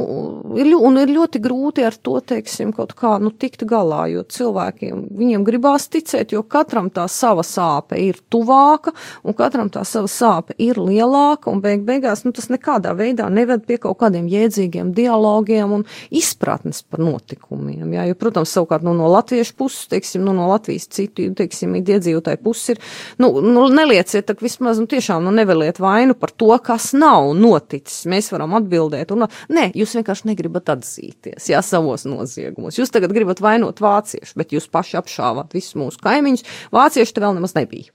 [0.59, 5.05] ir, un ir ļoti grūti ar to, teiksim, kaut kā, nu, tikt galā, jo cilvēkiem,
[5.19, 8.95] viņiem gribās ticēt, jo katram tā sava sāpe ir tuvāka,
[9.27, 13.67] un katram tā sava sāpe ir lielāka, un beig beigās, nu, tas nekādā veidā neved
[13.67, 19.11] pie kaut kādiem jēdzīgiem dialogiem un izpratnes par notikumiem, jā, jo, protams, savukārt, nu, no
[19.11, 22.83] latviešu puses, teiksim, nu, no Latvijas citu, teiksim, iedzīvotāju puses ir,
[23.23, 28.05] nu, nu nelieciet, tak vismaz, nu, tiešām, nu, neveliet vainu par to, kas nav noticis,
[28.11, 32.77] mēs varam atbildēt, un, ne, Nē, jūs vienkārši negribat atzīties jā, savos noziegumos.
[32.77, 36.45] Jūs tagad gribat vainot vāciešus, bet jūs paši apšāvāt visus mūsu kaimiņus.
[36.75, 37.89] Vācieši te vēl nemaz nebija.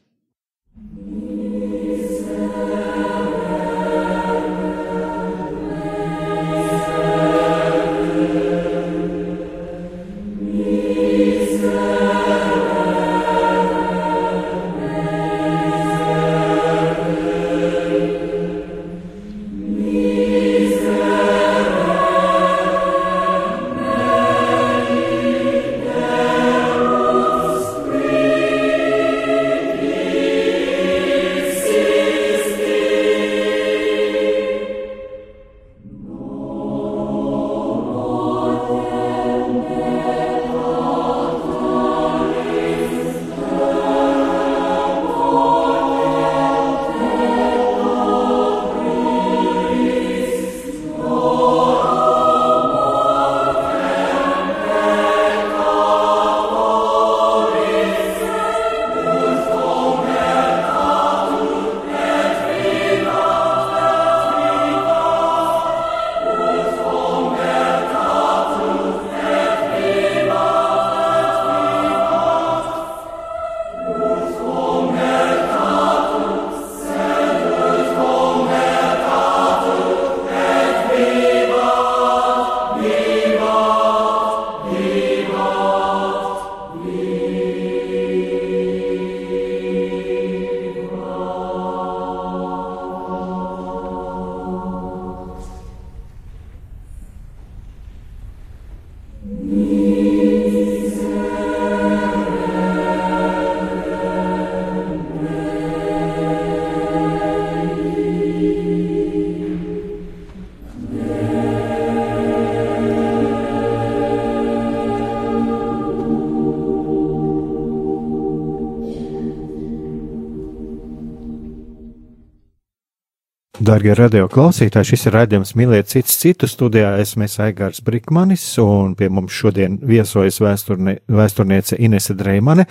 [123.69, 126.95] Darbie radio klausītāji, šis ir raidījums Mīliet cits citu studijā.
[127.03, 132.65] Esmu Aigārs Brikmanis, un pie mums šodien viesojas vēsturne, vēsturniece Inese Dreimane.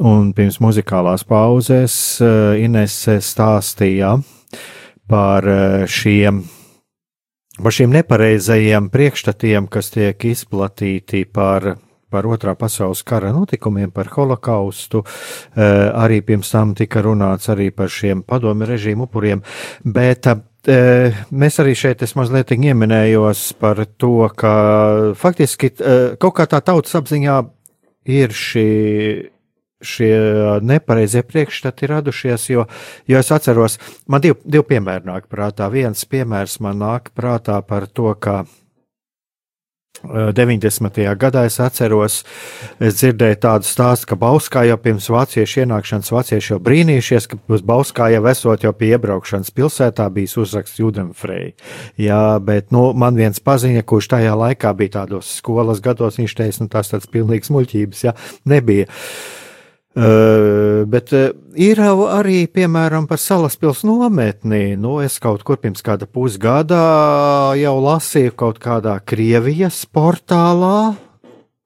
[0.00, 4.14] Un pirms muzikālās pauzēs eh, Inese stāstīja
[5.12, 6.40] par eh, šiem,
[7.60, 11.74] par šiem nepareizajiem priekšstatiem, kas tiek izplatīti par
[12.10, 15.04] par otrā pasaules kara notikumiem, par holokaustu.
[15.56, 19.42] Eh, arī pirms tam tika runāts arī par šiem padomi režīmu upuriem,
[19.84, 24.54] bet eh, mēs arī šeit mazliet ieminējos par to, ka
[25.16, 27.42] faktiski eh, kaut kā tā tautas apziņā
[28.10, 28.70] ir šī
[29.80, 32.66] šie nepareizie priekšstati radušies, jo,
[33.08, 35.70] jo es atceros, man divi, divi piemēri nāk prātā.
[35.72, 38.42] Viens piemērs man nāk prātā par to, ka
[40.02, 41.00] 90.
[41.20, 42.20] gadā es atceros,
[42.80, 47.64] es dzirdēju tādu stāstu, ka Bauskā jau pirms vāciešu ienākšanas vācieši jau brīnījušies, ka uz
[47.66, 51.52] Bauskā jau esot jau pie iebraukšanas pilsētā bijis uzraksts Judenfrei.
[52.00, 56.64] Jā, bet, nu, man viens paziņa, kurš tajā laikā bija tādos skolas gados, viņš teica,
[56.64, 58.16] nu, tas tāds pilnīgs muļķības, jā,
[58.48, 58.88] nebija.
[58.88, 59.40] Uh,
[59.90, 64.76] Uh, bet uh, ir arī, piemēram, par salaspils nometni.
[64.78, 66.78] Nu, es kaut kur pirms kāda pusgada
[67.58, 70.94] jau lasīju kaut kādā Krievijas portālā.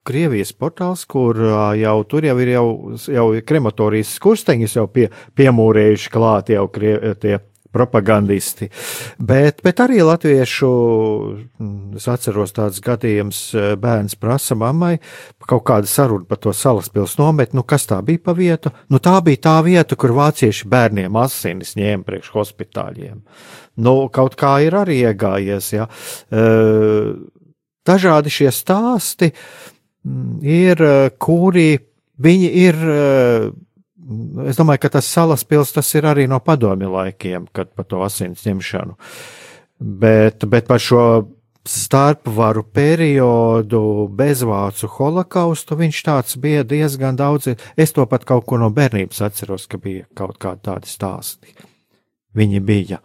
[0.05, 2.67] Krievijas portāls, kur uh, jau tur jau ir jau,
[3.13, 7.37] jau krematorijas skursteņus jau pie, piemūrējuši klāt jau krie, tie
[7.75, 8.69] propagandisti.
[9.19, 10.69] Bet, bet arī latviešu,
[11.59, 14.95] mm, es atceros tāds gadījums, eh, bērns prasa mammai
[15.45, 18.71] kaut kāda saruna par to salaspils nometni, nu kas tā bija pa vietu?
[18.89, 23.21] Nu tā bija tā vieta, kur vācieši bērniem asinis ņēma priekš hospitāļiem.
[23.77, 25.73] Nu, kaut kā ir arī iegājies.
[25.75, 25.87] Ja.
[27.85, 30.83] Dažādi šie stāsti mm, ir,
[31.19, 31.75] kuri
[32.23, 32.75] viņi ir
[34.45, 38.03] es domāju, ka tas salas pils tas ir arī no padomju laikiem, kad par to
[38.05, 38.97] asins ņemšanu.
[39.79, 41.01] Bet, bet par šo
[41.65, 43.81] starpvaru periodu,
[44.13, 47.55] bezvācu holokaustu, viņš tāds bija diezgan daudz.
[47.77, 51.55] Es to pat kaut ko no bērnības atceros, ka bija kaut kādi tādi stāsti.
[52.37, 53.01] Viņi bija.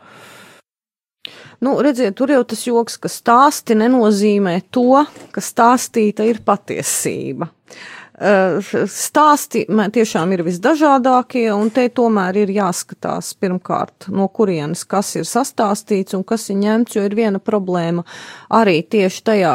[1.61, 7.49] Nu, redziet, tur jau tas joks, ka stāsti nenozīmē to, ka stāstīta ir patiesība.
[7.51, 15.25] Uh, stāsti tiešām ir visdažādākie, un te tomēr ir jāskatās pirmkārt, no kurienes kas ir
[15.25, 18.05] sastāstīts un kas ir ņemts, jo ir viena problēma
[18.53, 19.55] arī tieši tajā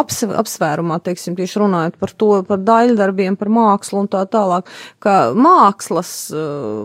[0.00, 4.72] apsvērumā, teiksim, tieši runājot par to, par daļdarbiem, par mākslu un tā tālāk,
[5.04, 6.82] ka mākslas eh,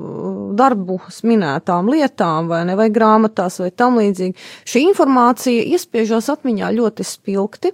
[0.59, 4.35] darbus minētām lietām vai ne, vai grāmatās vai tam līdzīgi,
[4.67, 7.71] šī informācija iespiežās atmiņā ļoti spilgti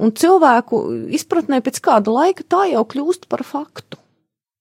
[0.00, 0.82] un cilvēku
[1.16, 4.00] izpratnē pēc kāda laika tā jau kļūst par faktu.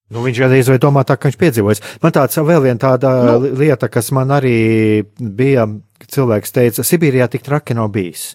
[0.09, 1.83] Nu, viņš arī vai domā tā, ka viņš piedzīvojas.
[2.01, 5.67] Man tāds vēl viena tāda nu, lieta, kas man arī bija,
[6.09, 8.31] cilvēks teica, Sibīrijā tik traki nav bijis.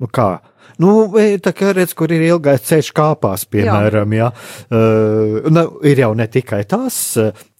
[0.00, 0.38] Nu, kā?
[0.80, 1.10] Nu,
[1.44, 4.30] tā kā redz, kur ir ilgais ceļš kāpās, piemēram, jā.
[4.30, 4.70] jā.
[4.72, 6.96] Uh, nu, ir jau ne tikai tas,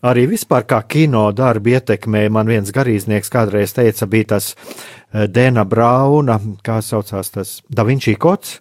[0.09, 2.24] arī vispār kā kino darbi ietekmē.
[2.33, 8.16] Man viens garīdznieks kādreiz teica, bija tas uh, Dena Brauna, kā saucās tas, Da Vinci
[8.16, 8.57] kods.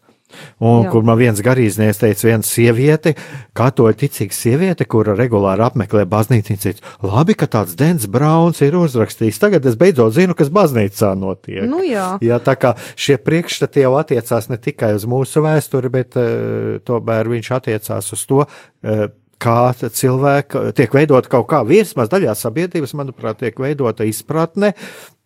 [0.60, 0.92] Un, Jā.
[0.94, 3.16] kur man viens garīdznieks teica, viena sieviete,
[3.58, 9.42] katoļa ticīga sieviete, kura regulāri apmeklē baznīcu, teica, labi, ka tāds Dens Brauns ir uzrakstījis.
[9.42, 11.64] Tagad es beidzot zinu, kas baznīcā notiek.
[11.70, 12.12] Nu, jā.
[12.26, 17.32] jā, tā kā šie priekšstati jau attiecās ne tikai uz mūsu vēsturi, bet uh, tomēr
[17.34, 19.08] viņš attiecās uz to, uh,
[19.40, 24.74] kā cilvēka tiek veidota kaut kā vismaz daļā sabiedrības, manuprāt, tiek veidota izpratne,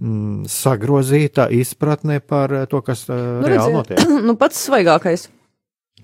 [0.02, 4.04] mm, sagrozīta izpratne par to, kas uh, nu, reāli notiek.
[4.28, 5.28] Nu, pats svaigākais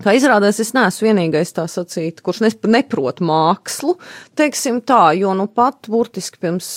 [0.00, 2.38] Kā izrādās, es neesmu vienīgais tā sacīt, kurš
[2.72, 3.98] neprot mākslu,
[4.38, 6.70] teiksim tā, jo nu pat burtiski pirms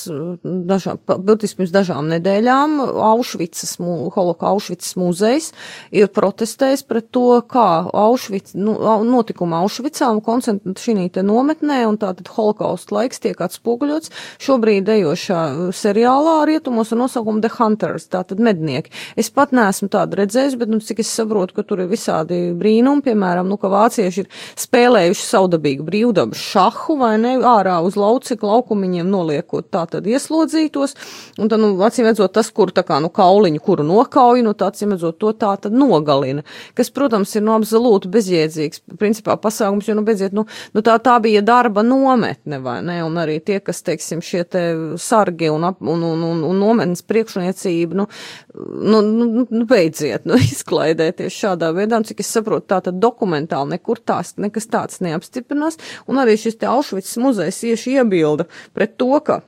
[0.44, 5.48] dažām, burtiski pirms dažām nedēļām Aušvicas, Holoka Aušvicas muzejs
[5.96, 8.76] ir protestējis pret to, kā Aušvic, nu,
[9.08, 14.12] notikuma Aušvicā un koncentrat šī te nometnē, un tātad holokausta laiks tiek atspoguļots
[14.44, 15.46] šobrīd ejošā
[15.80, 18.92] seriālā rietumos ar nosaukumu The Hunters, tātad mednieki.
[19.16, 23.13] Es pat neesmu tādu redzējis, bet, nu, cik es saprotu, ka tur ir visādi brīnumi,
[23.14, 29.10] piemēram, nu, ka vācieši ir spēlējuši saudabīgu brīvdabas šahu vai ne, ārā uz laucika laukumiņiem
[29.10, 30.96] noliekot tā tad ieslodzītos,
[31.38, 34.72] un tad, nu, acīm redzot, tas, kur tā kā, nu, kauliņu, kuru nokauj, nu, tā,
[34.74, 36.46] acīm redzot, to tā tad nogalina,
[36.78, 41.20] kas, protams, ir, nu, absolūti bezjēdzīgs, principā, pasākums, jo, nu, bedziet, nu, nu tā, tā
[41.24, 44.64] bija darba nometne, vai ne, un arī tie, kas, teiksim, šie te
[45.02, 48.08] sargi un, un, un, un, un nometnes priekšniecība, nu,
[48.54, 53.76] nu, nu, nu, beidziet, nu, izklaidēties šādā veidā, un cik es saprotu, tā tad dokumentāli
[53.76, 59.12] nekur tās, nekas tāds neapstiprinās, un arī šis te Aušvicas muzejs ieši iebilda pret to,
[59.26, 59.42] ka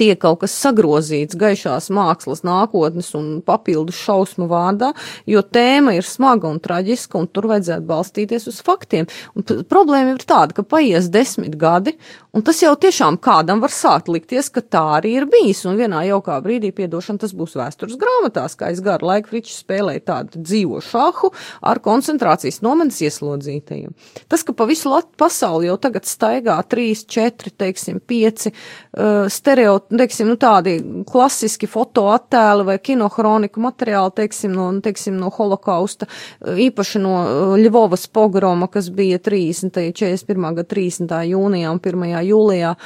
[0.00, 4.92] tiek kaut kas sagrozīts gaišās mākslas nākotnes un papildus šausmu vārdā,
[5.28, 9.08] jo tēma ir smaga un traģiska, un tur vajadzētu balstīties uz faktiem.
[9.36, 11.96] Un problēma ir tāda, ka paies desmit gadi,
[12.36, 16.02] un tas jau tiešām kādam var sākt likties, ka tā arī ir bijis, un vienā
[16.08, 20.80] jaukā brīdī, piedošana, tas būs vēstures grāmatās, kā es garu laiku Fričs spēlēju tādu dzīvo
[20.84, 21.32] šahu
[21.66, 23.92] ar koncentrācijas nometnes ieslodzītajiem.
[24.30, 30.30] Tas, ka pa visu pasauli jau tagad staigā trīs, četri, teiksim, pieci uh, stereotipi, teiksim,
[30.30, 30.76] nu, tādi
[31.10, 36.08] klasiski fotoattēli vai kinohroniku materiāli, teiksim, no, teiksim, no holokausta,
[36.40, 37.14] īpaši no
[37.60, 39.90] Ļvovas pogroma, kas bija 30.
[39.96, 40.46] 41.
[40.60, 41.16] gada 30.
[41.32, 42.06] jūnijā un 1.
[42.28, 42.76] jūlijā.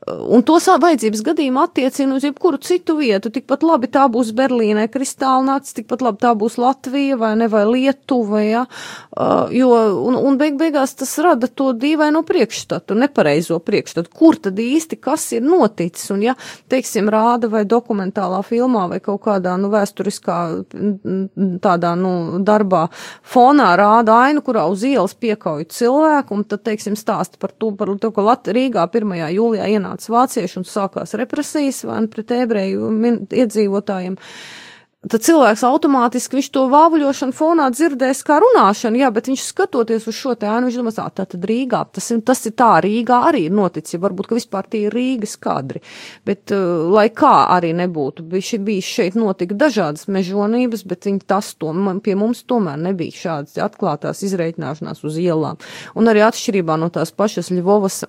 [0.00, 3.28] Un tos vajadzības gadījumā attiecina uz jebkuru citu vietu.
[3.32, 8.40] Tikpat labi tā būs Berlīnē kristālnāts, tikpat labi tā būs Latvija vai ne, vai Lietuva,
[8.40, 8.62] ja?
[9.12, 9.68] Uh, jo,
[10.08, 15.26] un, un beig beigās tas rada to dīvaino priekšstatu, nepareizo priekšstatu, kur tad īsti kas
[15.36, 16.08] ir noticis.
[16.14, 16.36] Un ja,
[16.72, 20.38] teiksim, rāda vai dokumentālā filmā vai kaut kādā, nu, vēsturiskā
[21.64, 22.12] tādā, nu,
[22.46, 22.86] darbā
[23.34, 27.92] fonā rāda ainu, kurā uz ielas piekauj cilvēku, un tad, teiksim, stāsta par to, par
[28.00, 29.16] to, ka Lat Rīgā 1.
[29.36, 32.90] jūlijā ienāca vācieši un sākās represijas vai pret ebreju
[33.30, 34.18] iedzīvotājiem.
[35.08, 40.16] Tad cilvēks automātiski viņš to vāvuļošanu fonā dzirdēs kā runāšanu, jā, bet viņš skatoties uz
[40.18, 43.46] šo te ainu, viņš domās, tā tad Rīgā, tas ir, tas ir tā, Rīgā arī
[43.48, 45.80] ir noticis, varbūt, ka vispār tie ir Rīgas kadri,
[46.28, 51.54] bet, uh, lai kā arī nebūtu, bija, bija šeit notika dažādas mežonības, bet viņi tas
[51.56, 55.60] to, man, pie mums tomēr nebija šādas atklātās izreikināšanās uz ielām,
[55.96, 58.02] un arī atšķirībā no tās pašas Ļuvovas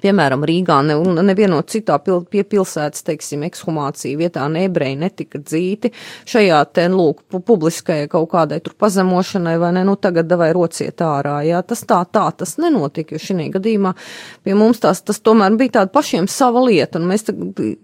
[0.00, 5.40] Piemēram, Rīgā ne, un nevienā citā pil, pie pilsētas, teiksim, ekshumācija vietā ne ebreji netika
[5.42, 5.92] dzīti.
[6.30, 11.40] Šajā te, lūk, publiskajai kaut kādai tur pazemošanai vai ne, nu tagad davai rociet ārā,
[11.46, 13.94] jā, tas tā, tā, tas nenotika, jo šī gadījumā
[14.46, 17.26] pie mums tās, tas tomēr bija tāda pašiem sava lieta, un mēs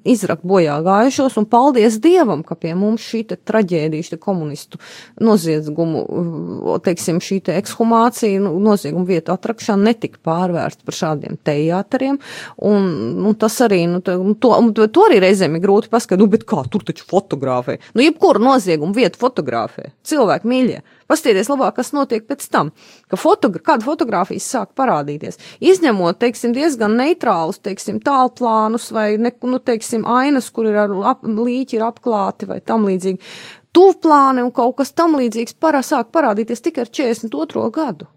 [0.09, 4.81] izrakt bojā gājušos, un paldies Dievam, ka pie mums šī te traģēdija, šī komunistu
[5.23, 6.05] noziedzumu,
[6.85, 12.19] teiksim, šī te ekshumācija, nu, noziegumu vietu atrakšana netika pārvērsta par šādiem teātriem cilvēkiem.
[12.57, 12.87] Un,
[13.23, 16.85] nu, tas arī, nu, to, to, arī reizēm ir grūti paskatīt, nu, bet kā tur
[16.85, 17.79] taču fotografē?
[17.95, 19.93] Nu, jebkuru noziegumu vietu fotografē.
[20.07, 20.83] Cilvēki mīļie.
[21.07, 22.73] Pastieties labāk, kas notiek pēc tam,
[23.09, 25.39] ka fotogra kāda fotografijas sāk parādīties.
[25.63, 31.23] Izņemot, teiksim, diezgan neitrālus, teiksim, tālplānus vai, ne, nu, teiksim, ainas, kur ir ar ap,
[31.23, 33.23] līķi ir apklāti vai tam līdzīgi.
[33.77, 37.71] Tuvplāni un kaut kas tam līdzīgs parā sāk parādīties tikai ar 42.
[37.77, 38.09] gadu.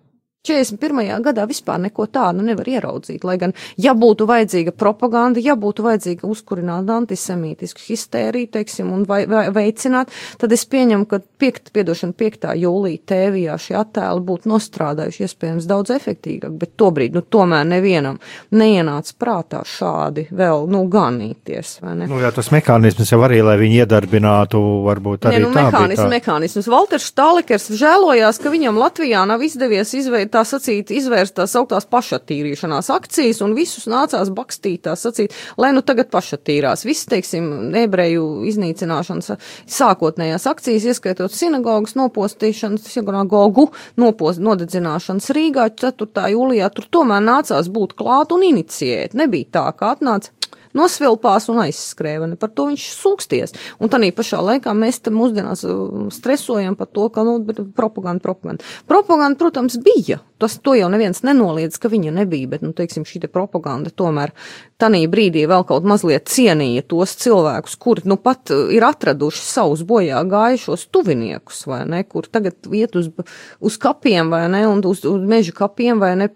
[0.47, 1.19] 41.
[1.19, 6.23] gadā vispār neko tādu nevar ieraudzīt, lai gan, ja būtu vajadzīga propaganda, ja būtu vajadzīga
[6.23, 11.73] uzkurināt antisemītisku histēriju, teiksim, un vai, vai, veicināt, tad es pieņemu, ka 5.
[11.75, 12.47] piedošana 5.
[12.55, 18.21] jūlija tēvijā šie attēli būtu nostrādājuši iespējams daudz efektīvāk, bet tobrīd, nu, tomēr nevienam
[18.55, 22.07] neienāca prātā šādi vēl, nu, ganīties, vai ne?
[22.07, 26.71] Nu, jā, tas mehānisms jau arī, lai viņi iedarbinātu, varbūt arī ne, nu, mehānisms, mehānisms.
[26.71, 32.89] Valters Štālikers žēlojās, ka viņam Latvijā nav izdevies izveidot tā sacīt, izvērst tās augtās pašattīrīšanās
[32.93, 36.85] akcijas un visus nācās bakstīt tā sacīt, lai nu tagad pašattīrās.
[36.87, 39.33] Viss, teiksim, ebreju iznīcināšanas
[39.69, 46.27] sākotnējās akcijas, ieskaitot sinagogas nopostīšanas, sinagogu nopost, nodedzināšanas Rīgā 4.
[46.35, 49.17] jūlijā, tur tomēr nācās būt klāt un inicijēt.
[49.19, 50.38] Nebija tā, kā atnāca
[50.77, 52.29] nosvilpās un aizskrēja.
[52.39, 53.55] Par to viņš sūksties.
[53.79, 57.39] Un tādā pašā laikā mēs tam mūsdienās uh, stresojam par to, ka nu,
[57.75, 58.65] propaganda, propaganda.
[58.89, 60.19] Propaganda, protams, bija.
[60.39, 64.31] Tas to jau neviens nenoliedz, ka viņa nebija, bet, nu, teiksim, šī te propaganda tomēr
[64.79, 69.83] tanī brīdī vēl kaut mazliet cienīja tos cilvēkus, kuri, nu, pat uh, ir atraduši savus
[69.87, 73.11] bojā gājušos tuviniekus, vai ne, kur tagad iet uz,
[73.59, 76.29] uz kapiem, vai ne, un uz, uz meža kapiem, vai ne,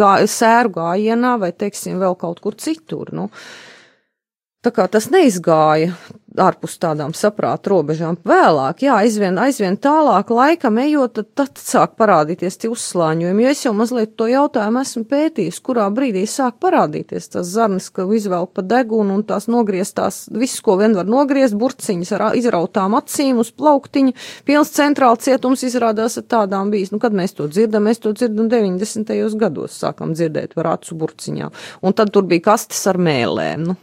[0.00, 3.28] gā, sēru gājienā, vai, teiksim, vēl kaut kur citur, nu.
[4.62, 5.96] Tā kā tas neizgāja
[6.40, 8.16] ārpus tādām saprāta robežām.
[8.26, 13.44] Vēlāk, jā, aizvien, aizvien tālāk laikam ejot, tad, tad sāk parādīties tie uzslāņojumi.
[13.44, 18.06] Jo es jau mazliet to jautājumu esmu pētījis, kurā brīdī sāk parādīties tas zarnis, ka
[18.06, 23.42] izvelk pa degunu un tās nogrieztās, viss, ko vien var nogriezt, burciņas ar izrautām acīm
[23.42, 24.16] uz plauktiņa.
[24.48, 26.94] Pilns centrāla cietums izrādās ar tādām bijis.
[26.94, 29.12] Nu, kad mēs to dzirdam, mēs to dzirdam 90.
[29.42, 31.54] gados, sākam dzirdēt par acu burciņām.
[31.82, 33.72] Un tad tur bija kastes ar mēlēm.
[33.72, 33.78] Nu,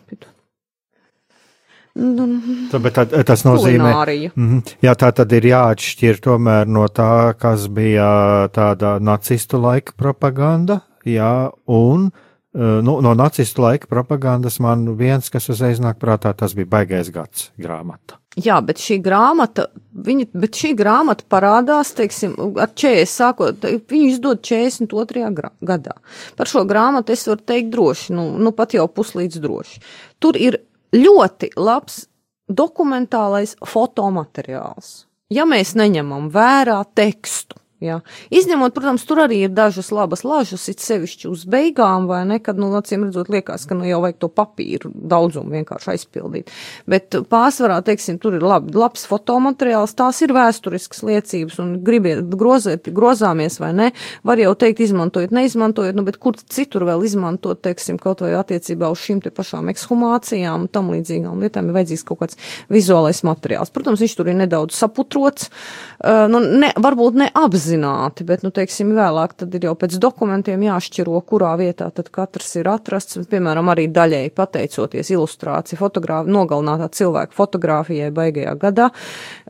[2.00, 2.28] Nu,
[2.72, 3.92] tā, tā, tas nozīmē,
[4.32, 10.80] mm, jā, tā tad ir jāatšķir tomēr no tā, kas bija tāda nacistu laika propaganda,
[11.04, 16.56] jā, un eh, nu, no nacistu laika propagandas man viens, kas uzreiz nāk prātā, tas
[16.56, 18.20] bija baigais gads grāmata.
[18.40, 19.66] Jā, bet šī grāmata,
[20.06, 25.34] viņa, bet šī grāmata parādās, teiksim, ar 40, sākot, viņu izdod 42.
[25.66, 25.98] gadā.
[26.38, 29.82] Par šo grāmatu es varu teikt droši, nu, nu pat jau puslīdz droši.
[30.22, 30.62] Tur ir
[30.96, 32.06] ļoti labs
[32.50, 35.06] dokumentālais fotomateriāls.
[35.30, 38.02] Ja mēs neņemam vērā tekstu, Jā.
[38.36, 42.58] Izņemot, protams, tur arī ir dažas labas lažas, it sevišķi uz beigām, vai ne, kad,
[42.60, 46.52] nu, acīm redzot, liekas, ka, nu, jau vajag to papīru daudzumu vienkārši aizpildīt.
[46.92, 52.90] Bet pārsvarā, teiksim, tur ir labi, labs fotomateriāls, tās ir vēsturiskas liecības, un gribiet grozēt,
[52.92, 53.88] grozāmies vai ne,
[54.28, 58.92] var jau teikt, izmantojot, neizmantojot, nu, bet kur citur vēl izmantot, teiksim, kaut vai attiecībā
[58.92, 63.72] uz šīm te pašām ekshumācijām un tam līdzīgām lietām ir vajadzīgs kaut kāds vizuālais materiāls.
[63.72, 68.50] Protams, viņš tur ir nedaudz saputrots, uh, nu, ne, varbūt ne apzināts apzināti, bet, nu,
[68.52, 73.70] teiksim, vēlāk tad ir jau pēc dokumentiem jāšķiro, kurā vietā tad katrs ir atrasts, piemēram,
[73.70, 78.90] arī daļēji pateicoties ilustrāciju fotogrāfi, nogalinātā cilvēka fotografijai baigajā gadā.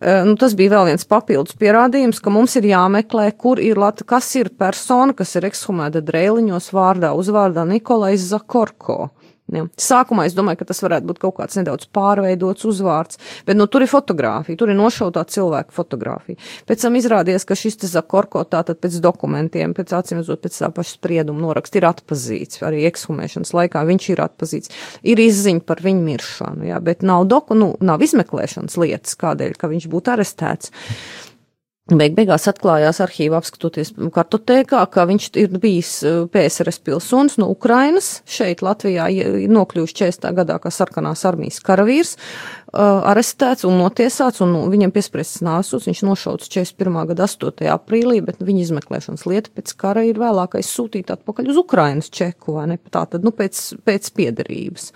[0.01, 4.36] E, nu, tas bija vēl viens papildus pierādījums, ka mums ir jāmeklē, kur ir, kas
[4.36, 9.10] ir persona, kas ir ekshumēta drēliņos vārdā, uzvārdā Nikolais Zakorko.
[9.53, 9.65] Ja.
[9.79, 13.85] Sākumā es domāju, ka tas varētu būt kaut kāds nedaudz pārveidots uzvārds, bet nu, tur
[13.85, 16.39] ir fotografija, tur ir nošautā cilvēka fotografija.
[16.69, 20.97] Pēc tam izrādījās, ka šis Zakorko tātad pēc dokumentiem, pēc acīm redzot, pēc tā paša
[20.97, 24.73] sprieduma noraksta ir atpazīts, arī ekshumēšanas laikā viņš ir atpazīts.
[25.08, 29.71] Ir izziņa par viņu miršanu, ja, bet nav doku, nu, nav izmeklēšanas lietas, kādēļ, ka
[29.71, 30.73] viņš būtu arestēts.
[31.90, 38.19] Beig beigās atklājās arhīva apskatoties kartotēkā, ka viņš ir bijis eh, PSRS pilsonis no Ukrainas,
[38.29, 39.08] šeit Latvijā
[39.50, 40.29] nokļuvis 40.
[40.37, 42.13] gadā kā sarkanās armijas karavīrs,
[42.73, 45.87] arestēts un notiesāts, un nu, viņam piespriests nāsus.
[45.89, 46.99] Viņš nošauts 41.
[47.11, 47.65] gada 8.
[47.73, 52.67] aprīlī, bet viņa izmeklēšanas lieta pēc kara ir vēlākais sūtīt atpakaļ uz Ukrainas čeku, vai
[52.73, 52.77] ne?
[52.89, 54.91] Tā tad, nu, pēc, pēc piederības.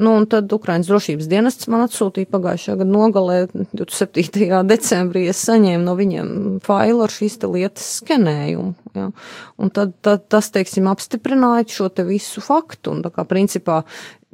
[0.00, 3.38] Nu, un tad Ukrainas drošības dienests man atsūtīja pagājušā gada nogalē,
[3.74, 4.50] 27.
[4.70, 6.32] decembrī, es saņēmu no viņiem
[6.66, 8.74] failu ar šīs te lietas skenējumu.
[8.94, 9.10] Ja?
[9.58, 13.82] Un tad, tad tas, teiksim, apstiprināja šo te visu faktu, un tā kā principā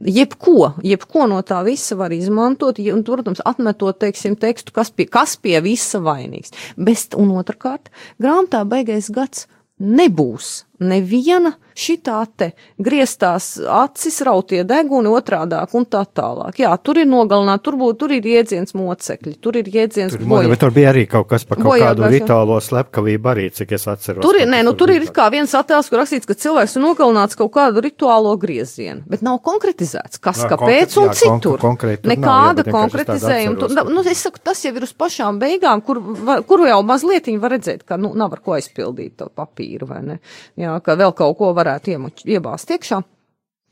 [0.01, 5.37] Jebko, jebko no tā visa var izmantot, un, protams, atmetot, teiksim, tekstu, kas pie, kas
[5.37, 6.55] pie visa vainīgs.
[6.81, 7.93] Bez, un otrkārt,
[8.23, 9.45] grāmatā beigais gads
[9.81, 12.51] nebūs neviena šitā te
[12.81, 16.59] grieztās acis, rautie deguni otrādāk un tā tālāk.
[16.61, 20.51] Jā, tur ir nogalināti, tur būtu, tur ir jēdziens mocekļi, tur ir jēdziens tur, boja.
[20.51, 23.87] Bet tur bija arī kaut kas par kaut bojā, kādu rituālo slepkavību arī, cik es
[23.91, 24.25] atceros.
[24.25, 27.39] Tur ir, nē, nu tur ir kā viens attēls, kur rakstīts, ka cilvēks ir nogalināts
[27.39, 31.61] kaut kādu rituālo griezienu, bet nav konkretizēts, kas, jā, kāpēc un jā, citur.
[31.63, 33.71] Konkrēt, Nekāda konkretizējuma.
[33.91, 36.03] Nu, es saku, tas jau ir uz pašām beigām, kur,
[36.49, 40.17] kur jau mazliet var redzēt, ka, nu, nav ar ko aizpildīt to papīru, vai ne?
[40.59, 43.03] Jā, jā, ka vēl kaut ko varētu iemuč, iebāzt iekšā.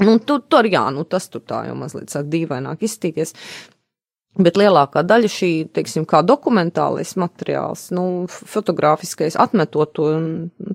[0.04, 3.34] Nu, tur, tur, jā, nu, tas tur tā jau mazliet sāk dīvaināk izstīties.
[4.38, 10.10] Bet lielākā daļa šī, teiksim, kā dokumentālais materiāls, nu, fotogrāfiskais, atmetot to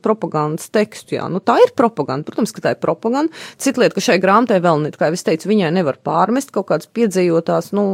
[0.03, 2.27] propagandas tekstu, jā, nu, tā ir propaganda.
[2.27, 3.31] Protams, ka tā ir propaganda.
[3.61, 6.91] Cita lieta, ka šai grāmatai vēl, kā jau es teicu, viņai nevar pārmest kaut kādas
[6.91, 7.85] piedzējotās, nu,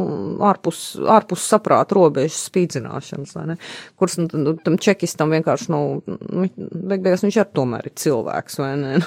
[0.48, 3.58] ārpus, ārpus saprāta robežas spīdzināšanas, vai ne?
[4.00, 6.50] Kuras, nu, nu tam čekistam vienkārši, nu, nu
[6.90, 8.98] beigās viņš ar tomēr ir cilvēks, vai ne?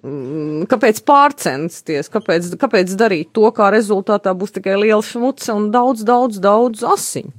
[0.00, 6.04] Nu, kāpēc pārcensties, kāpēc, kāpēc darīt to, kā rezultātā būs tikai liela šmuce un daudz,
[6.06, 7.36] daudz, daudz asiņu.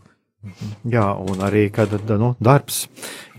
[0.89, 2.87] Jā, un arī, kad nu, darbs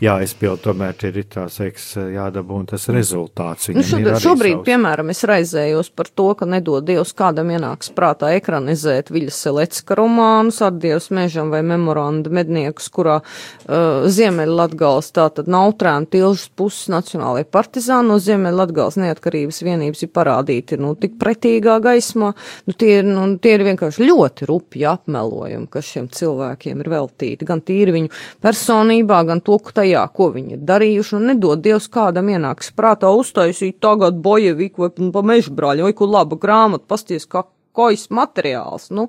[0.03, 3.68] jāizpild, tomēr ir tā seks, jādabū un tas rezultāts.
[3.74, 4.66] Nu, šodien, šobrīd, savs...
[4.66, 10.59] piemēram, es raizējos par to, ka nedod Dievs kādam ienāks prātā ekranizēt Viļas Selecka romānus
[10.64, 18.11] ar Dievs mežam vai memoranda medniekus, kurā uh, Ziemeļlatgals tātad nautrēna tilžas puses nacionālajie partizāni
[18.11, 22.32] no Ziemeļlatgals neatkarības vienības ir parādīti, nu, tik pretīgā gaismā.
[22.66, 27.46] Nu, tie, ir, nu, tie ir vienkārši ļoti rupji apmelojumi, kas šiem cilvēkiem ir veltīti,
[27.46, 31.62] gan tīri viņu personībā, gan to, ka tajā tajā, ko viņi ir darījuši, un nedod
[31.62, 37.26] Dievs kādam ienāks prātā uztaisīt tagad bojeviku vai pa mežbrāļu, vai ko laba grāmata, pasties,
[37.26, 38.90] kā kojas materiāls.
[38.93, 39.09] Nu,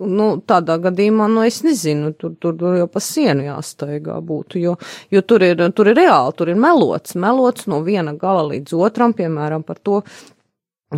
[0.00, 4.76] nu, tādā gadījumā, nu, es nezinu, tur, tur, tur jau pa sienu jāstaigā būtu, jo,
[5.12, 9.12] jo tur, ir, tur ir reāli, tur ir melots, melots no viena gala līdz otram,
[9.16, 10.02] piemēram, par to,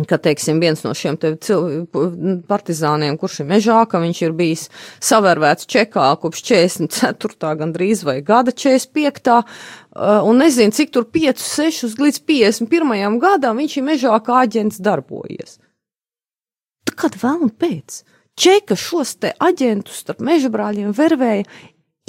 [0.07, 1.17] ka, teiksim, viens no šiem
[2.47, 4.67] partizāniem, kurš ir mežā, ka viņš ir bijis
[5.03, 7.51] savērvēts čekā kopš 44.
[7.59, 9.33] gandrīz vai gada 45.
[9.91, 13.19] Uh, un nezinu, cik tur 5, 6 līdz 51.
[13.19, 15.59] gadam viņš ir mežā kā aģents darbojies.
[16.87, 18.01] Tad kad vēl un pēc?
[18.39, 21.43] Čeka šos te aģentus starp meža brāļiem vervēja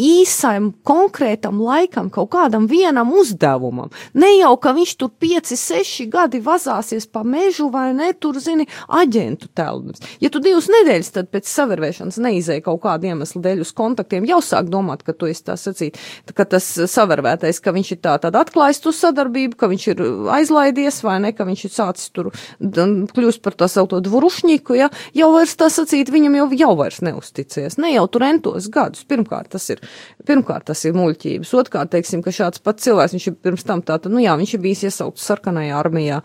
[0.03, 3.93] īsam, konkrētam laikam, kaut kādam vienam uzdevumam.
[4.19, 8.67] Ne jau, ka viņš tur pieci, seši gadi vazāsies pa mežu vai ne, tur, zini,
[8.89, 10.03] aģentu telpas.
[10.23, 14.41] Ja tu divas nedēļas tad pēc savervēšanas neizēja kaut kādu iemeslu dēļ uz kontaktiem, jau
[14.45, 16.01] sāk domāt, ka tu esi tā sacīt,
[16.35, 20.05] ka tas savervētais, ka viņš ir tā tad atklājis tu sadarbību, ka viņš ir
[20.37, 25.31] aizlaidies vai ne, ka viņš ir sācis tur kļūst par tā saucamo dvurušņiku, ja, jau
[25.35, 27.79] vairs tā sacīt, viņam jau, jau vairs neusticies.
[27.83, 29.05] Ne jau tur entos gadus.
[29.09, 29.83] Pirmkārt, tas ir
[30.29, 31.53] pirmkārt, tas ir muļķības.
[31.63, 34.65] Otrkārt, teiksim, ka šāds pats cilvēks, viņš ir pirms tam tātad, nu jā, viņš ir
[34.65, 36.23] bijis iesaukts sarkanajā armijā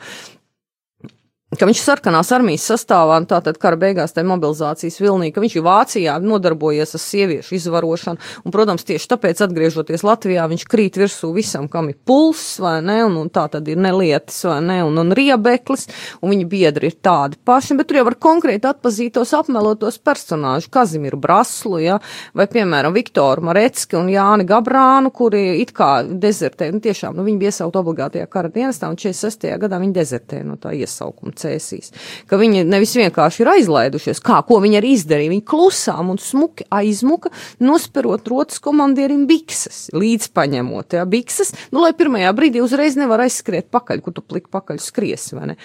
[1.56, 5.54] ka viņš ir sarkanās armijas sastāvā, un tātad kara beigās tajā mobilizācijas vilnī, ka viņš
[5.56, 11.30] ir Vācijā nodarbojies ar sieviešu izvarošanu, un, protams, tieši tāpēc, atgriežoties Latvijā, viņš krīt virsū
[11.32, 15.00] visam, kam ir pulss, vai ne, un, un tā tad ir nelietis, vai ne, un,
[15.00, 15.88] un riebeklis,
[16.20, 20.68] un viņa biedri ir tādi paši, bet tur jau var konkrēti atpazīt tos apmelotos personāžus,
[20.76, 22.02] Kazimiru Braslu, ja,
[22.36, 27.40] vai, piemēram, Viktoru Marecki un Jāni Gabrānu, kuri it kā dezertē, nu tiešām, nu viņi
[27.40, 29.48] bija iesaukt obligātajā kara dienestā, un 46.
[29.64, 31.94] gadā viņi dezertē no tā iesaukuma cēsīs.
[32.28, 35.34] Ka viņi nevis vienkārši ir aizlaidušies, kā, ko viņi arī izdarīja.
[35.34, 37.32] Viņi klusām un smuki aizmuka,
[37.64, 43.70] nosperot rotas komandierim bikses, līdz paņemot, jā, bikses, nu, lai pirmajā brīdī uzreiz nevar aizskriet
[43.74, 45.58] pakaļ, kur tu plik pakaļ skriesi, vai ne?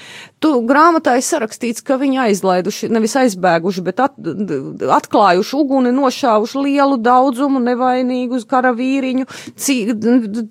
[0.42, 4.18] Tu grāmatā ir sarakstīts, ka viņi aizlaiduši, nevis aizbēguši, bet at,
[4.98, 9.28] atklājuši uguni, nošāvuši lielu daudzumu nevainīgu karavīriņu,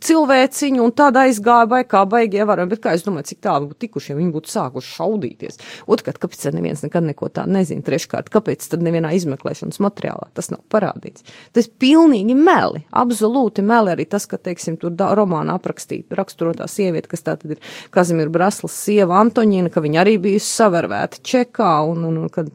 [0.07, 3.87] cilvēciņu un tad aizgāja vai kā baigi ievērojami, bet kā es domāju, cik tālu būtu
[3.87, 5.59] tikuši, ja viņi būtu sākuši šaudīties.
[5.91, 7.83] Otrkārt, kāpēc neviens nekad neko tādu nezina?
[7.85, 11.25] Treškārt, kāpēc tad nevienā izmeklēšanas materiālā tas nav parādīts?
[11.53, 17.11] Tas pilnīgi meli, absolūti meli arī tas, ka, teiksim, tur da, romānā aprakstīta raksturotā sieviete,
[17.11, 22.07] kas tā tad ir Kazimir Braslas sieva Antoņina, ka viņa arī bijusi savervēta Čekā un,
[22.07, 22.49] un, un kad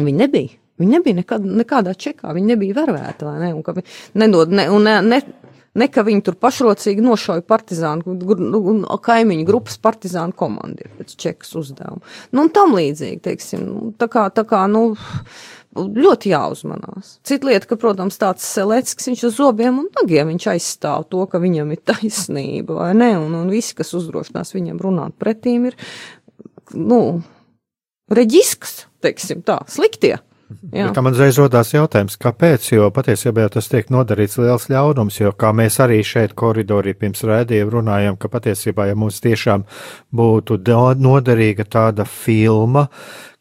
[0.00, 0.56] viņa nebija.
[0.80, 3.50] Viņa nebija nekad, nekādā čekā, viņa nebija vervēta, vai ne?
[3.52, 5.18] Un, viņa nedod, ne, un ne, ne,
[5.78, 12.02] Ne ka viņi tur pašrocīgi nošauja partizānu, nu, kaimiņu grupas partizānu komandieru pēc čekas uzdevuma.
[12.34, 14.96] Nu, un tam līdzīgi, teiksim, nu, tā kā, tā kā, nu,
[15.78, 17.12] ļoti jāuzmanās.
[17.26, 21.38] Cita lieta, ka, protams, tāds Seleckis, viņš uz zobiem un nagiem, viņš aizstāv to, ka
[21.42, 25.78] viņam ir taisnība, vai ne, un, un visi, kas uzdrošinās viņam runāt pretīm, ir,
[26.74, 27.20] nu,
[28.10, 30.16] reģisks, teiksim tā, sliktie.
[30.94, 32.66] Tā man uzreiz rodās jautājums, kāpēc?
[32.72, 37.74] Jo patiesībā tas tiek nodarīts liels ļaunums, jo kā mēs arī šeit koridorī pirms rēdījuma
[37.76, 39.66] runājam, ka patiesībā, ja mums tiešām
[40.16, 40.58] būtu
[40.98, 42.88] noderīga tāda filma,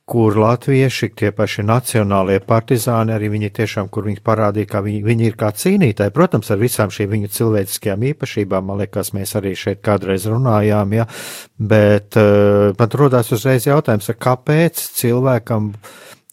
[0.10, 5.28] kur latvieši, tie paši nacionālie partizāni, arī viņi tiešām, kur viņi parādīja, ka viņi, viņi
[5.30, 9.84] ir kā cīnītāji, protams, ar visām šīm viņu cilvēciskajām īpašībām, man liekas, mēs arī šeit
[9.86, 11.05] kādreiz runājām, ja,
[11.62, 15.76] bet uh, man rodās uzreiz jautājums, kāpēc cilvēkam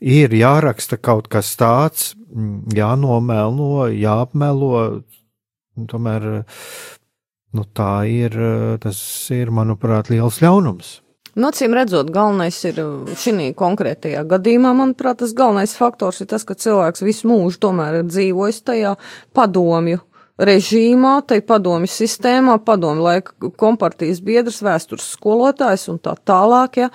[0.01, 5.03] ir jāraksta kaut kas tāds, mm, jānomelo, jāapmelo.
[5.77, 6.45] Tomēr
[7.53, 8.37] nu, tā ir,
[8.81, 9.01] tas
[9.35, 11.01] ir, manuprāt, liels ļaunums.
[11.37, 12.79] Nocīm nu, redzot, galvenais ir
[13.21, 18.07] šī konkrētajā gadījumā, manuprāt, tas galvenais faktors ir tas, ka cilvēks visu mūžu tomēr ir
[18.09, 18.95] dzīvojis tajā
[19.37, 20.01] padomju
[20.41, 26.89] režīmā, tai padomju sistēmā, padomju laika kompartijas biedrs, vēstures skolotājs un tā tālāk, ja,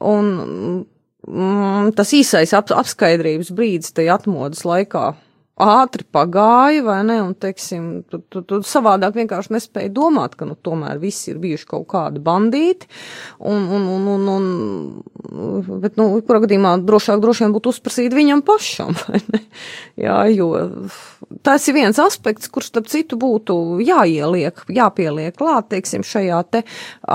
[0.00, 0.84] un
[1.26, 5.12] mm, tas īsais ap, apskaidrības brīdis tajā atmodas laikā
[5.56, 10.52] ātri pagāja, vai ne, un, teiksim, tu, tu, tu savādāk vienkārši nespēji domāt, ka, nu,
[10.60, 12.88] tomēr visi ir bijuši kaut kādi bandīti,
[13.40, 18.44] un, un, un, un, un bet, nu, kurā gadījumā drošāk droši vien būtu uzprasīt viņam
[18.44, 19.40] pašam, vai ne,
[19.96, 20.50] jā, jo
[21.46, 26.62] tas ir viens aspekts, kurš, starp citu, būtu jāieliek, jāpieliek klāt, teiksim, šajā te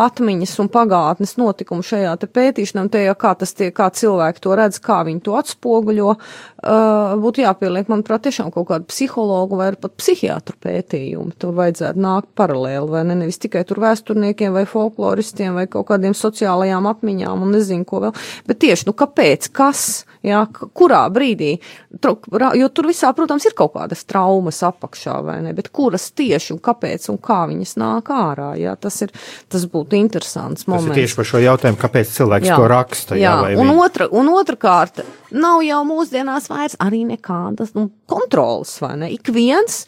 [0.01, 4.57] atmiņas un pagātnes notikumu šajā te pētīšanā, un te kā tas tie, kā cilvēki to
[4.57, 9.97] redz, kā viņi to atspoguļo, uh, būtu jāpieliek, manuprāt, tiešām kaut kādu psihologu vai pat
[9.99, 11.35] psihiatru pētījumu.
[11.39, 13.17] Tur vajadzētu nākt paralēli, vai ne?
[13.21, 18.15] Nevis tikai tur vēsturniekiem vai folkloristiem vai kaut kādiem sociālajām atmiņām un nezinu, ko vēl.
[18.47, 20.41] Bet tieši, nu, kāpēc, kas, jā,
[20.77, 21.57] kurā brīdī,
[21.99, 25.55] jo tur visā, protams, ir kaut kādas traumas apakšā, vai ne?
[25.57, 29.13] Bet kuras tieši un kāpēc un kā viņas nāk ārā, jā, tas ir,
[29.51, 30.91] tas būtu interesants moments.
[30.91, 33.79] Tas ir tieši par šo jautājumu, kāpēc cilvēks jā, to raksta, jā, jā un, viņi...
[33.85, 37.89] otra, un otra kārta, nav jau mūsdienās vairs arī nekādas, nu,
[38.21, 39.11] kontrolas, vai ne?
[39.13, 39.83] Ik viens,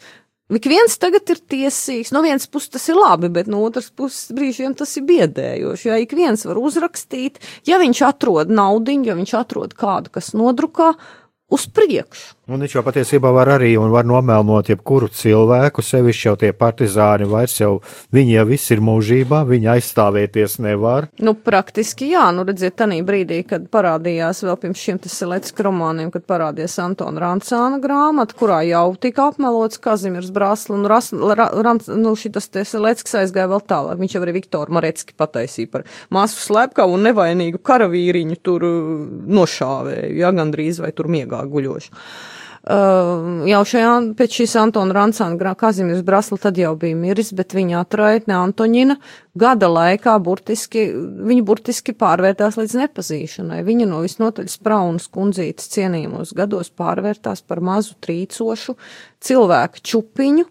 [0.52, 2.12] ik viens tagad ir tiesīgs.
[2.14, 5.90] No vienas puses tas ir labi, bet no otras puses brīžiem tas ir biedējoši.
[5.90, 10.92] Ja ik viens var uzrakstīt, ja viņš atrod naudiņu, ja viņš atrod kādu, kas nodrukā,
[11.54, 12.34] uz priekšu.
[12.44, 17.24] Un viņš jau patiesībā var arī un var nomelnot jebkuru cilvēku, sevišķi jau tie partizāni
[17.24, 17.78] vairs jau,
[18.12, 21.08] viņi jau visi ir mūžībā, viņi aizstāvēties nevar.
[21.24, 26.10] Nu, praktiski jā, nu redziet, tanī brīdī, kad parādījās vēl pirms šiem tas Selecka romāniem,
[26.12, 31.88] kad parādījās Antona Rancāna grāmata, kurā jau tika apmelots Kazimirs Brāsla, un Ras, ra, Ranc,
[31.96, 36.44] nu, šitas te Selecks aizgāja vēl tālāk, viņš jau arī Viktoru Marecki pataisīja par māsu
[36.44, 38.78] slepkavu un nevainīgu karavīriņu tur uh,
[39.40, 42.02] nošāvēju, ja gandrīz vai tur miegā guļošu.
[42.64, 47.82] Uh, jau šajā, pēc šīs Antona Rancāna Kazimieras Brasla tad jau bija miris, bet viņa
[47.82, 48.96] atraitne Antoņina
[49.36, 50.86] gada laikā burtiski,
[51.28, 53.60] viņa burtiski pārvērtās līdz nepazīšanai.
[53.66, 58.78] Viņa no visnotaļ spraunas kundzītes cienījumos gados pārvērtās par mazu trīcošu
[59.28, 60.48] cilvēku čupiņu,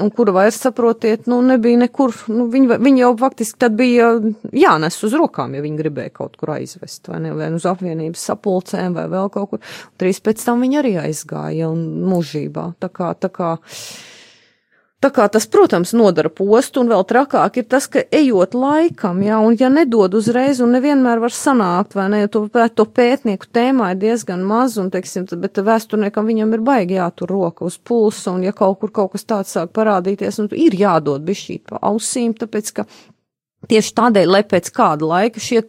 [0.00, 4.10] un kuru vairs saprotiet, nu, nebija nekur, nu, viņi, viņi jau faktiski tad bija
[4.50, 8.96] jānes uz rokām, ja viņi gribēja kaut kur aizvest, vai ne, vai uz apvienības sapulcēm,
[8.98, 9.76] vai vēl kaut kur.
[10.00, 12.72] Trīs pēc tam viņi arī aizgāja un mūžībā.
[12.82, 13.54] Tā kā, tā kā,
[15.04, 19.36] Tā kā tas, protams, nodara postu, un vēl trakāk ir tas, ka ejot laikam, jā,
[19.44, 22.42] un ja nedod uzreiz, un nevienmēr var sanākt, vai ne, jo to,
[22.72, 27.68] to pētnieku tēmā ir diezgan maz, un, teiksim, bet vēsturniekam viņam ir baigi jātur roka
[27.68, 31.66] uz pulsa, un ja kaut kur kaut kas tāds sāk parādīties, un ir jādod bišķīt
[31.68, 32.88] pa ausīm, tāpēc, ka
[33.64, 35.62] Tieši tādēļ, lai pēc kāda laika šie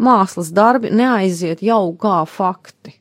[0.00, 2.94] mākslas darbi neaiziet jau kā fakti.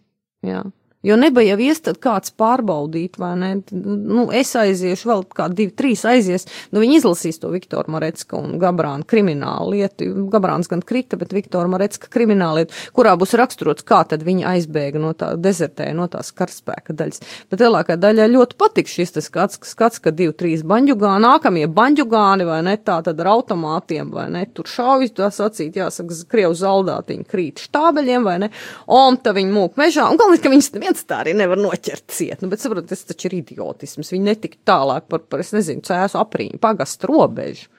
[0.44, 0.66] Jā.
[1.02, 3.50] Jo nebija jau iestat kāds pārbaudīt, vai ne?
[3.74, 6.46] Nu, es aiziešu, vēl kādi divi, trīs aizies.
[6.70, 10.12] Nu, viņi izlasīs to Viktoru Marecka un Gabrāna kriminālu lietu.
[10.30, 15.02] Gabrāns gan krita, bet Viktora Marecka kriminālu lietu, kurā būs raksturots, kā tad viņi aizbēga
[15.02, 17.26] no tā dezertēja, no tās karaspēka daļas.
[17.50, 22.60] Bet lielākā daļa ļoti patīk šis skats, skats, ka divi, trīs baņģugāni, nākamie baņģugāni, vai
[22.70, 27.66] ne, tā tad ar automātiem, vai ne, tur šaujas, tā sacīt, jāsaka, krievu zaldātiņi krīt
[27.66, 28.54] štābeļiem, vai ne,
[29.26, 32.42] tā viņi mūk mežā, un galvenais, ka viņas neviens tā arī nevar noķert ciet.
[32.42, 34.12] Nu, bet saprotiet, tas taču ir idiotisms.
[34.12, 37.70] Viņi netika tālāk par, par es nezinu, cēsu aprīņu, pagastu robežu.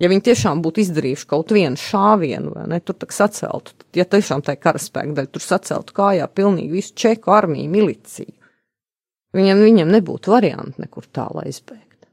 [0.00, 4.04] Ja viņi tiešām būtu izdarījuši kaut vienu šāvienu, vai ne, tur tā saceltu, tad, ja
[4.04, 8.32] tiešām tā karaspēka daļa, tur saceltu kājā pilnīgi visu čeku armiju, miliciju.
[9.36, 12.08] Viņam, viņam nebūtu variantu nekur tālāk izbēgt.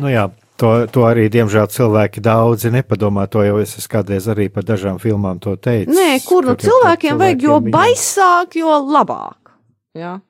[0.00, 0.30] Nu jā,
[0.62, 3.26] To, to arī, diemžēl, cilvēki daudzi nepadomā.
[3.34, 5.90] To jau es kādreiz arī par dažām filmām teicu.
[5.90, 9.50] Nē, kur nu cilvēkiem vajag, jo baisāk, jo labāk.
[9.98, 10.20] Ja?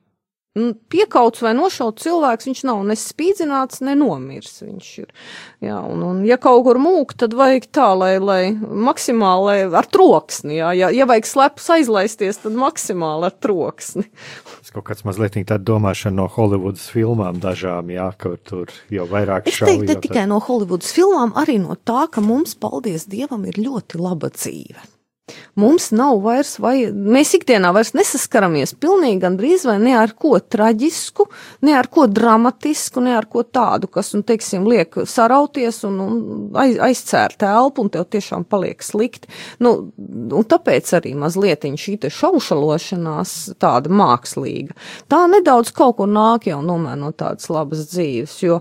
[0.54, 4.60] Nu, piekauts vai nošauts cilvēks, viņš nav ne spīdzināts, ne nomirs.
[4.62, 5.08] Viņš ir.
[5.66, 10.60] Jā, un, un, ja kaut kur mūk, tad vajag tā, lai, lai maksimāli ar troksni,
[10.60, 14.06] jā, ja, ja vajag slepus aizlaisties, tad maksimāli ar troksni.
[14.60, 19.50] Tas kaut kāds mazliet tāda domāšana no Hollywoodas filmām dažām, jā, ka tur jau vairāk
[19.50, 19.58] šauju.
[19.58, 23.58] Es teiktu, ne tikai no Hollywoodas filmām, arī no tā, ka mums, paldies Dievam, ir
[23.58, 24.93] ļoti laba dzīve.
[25.56, 31.24] Mums nav vairs, vai mēs ikdienā vairs nesaskaramies pilnīgi gandrīz vai ne ar ko traģisku,
[31.64, 36.58] ne ar ko dramatisku, ne ar ko tādu, kas, nu, teiksim, liek sarauties un, un
[36.60, 39.30] aiz, aizcērt elpu un tev tiešām paliek slikti.
[39.64, 44.76] Nu, un tāpēc arī mazliet šī te šaušalošanās tāda mākslīga.
[45.08, 48.58] Tā nedaudz kaut kur nāk jau nomēr no tādas labas dzīves, jo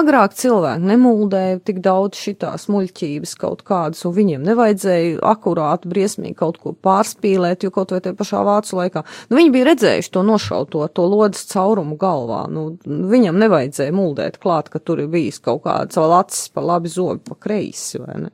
[0.00, 6.58] agrāk cilvēki nemuldēja tik daudz šitās muļķības kaut kādas, un viņiem nevajadzēja akurāti briesmīgi kaut
[6.62, 9.04] ko pārspīlēt, jo kaut vai tajā pašā vācu laikā.
[9.30, 12.44] Nu, viņi bija redzējuši to nošauto, to lodas caurumu galvā.
[12.52, 16.92] Nu, viņam nevajadzēja muldēt klāt, ka tur ir bijis kaut kāds vēl acis pa labi
[16.92, 18.32] zobi, pa kreisi, vai ne?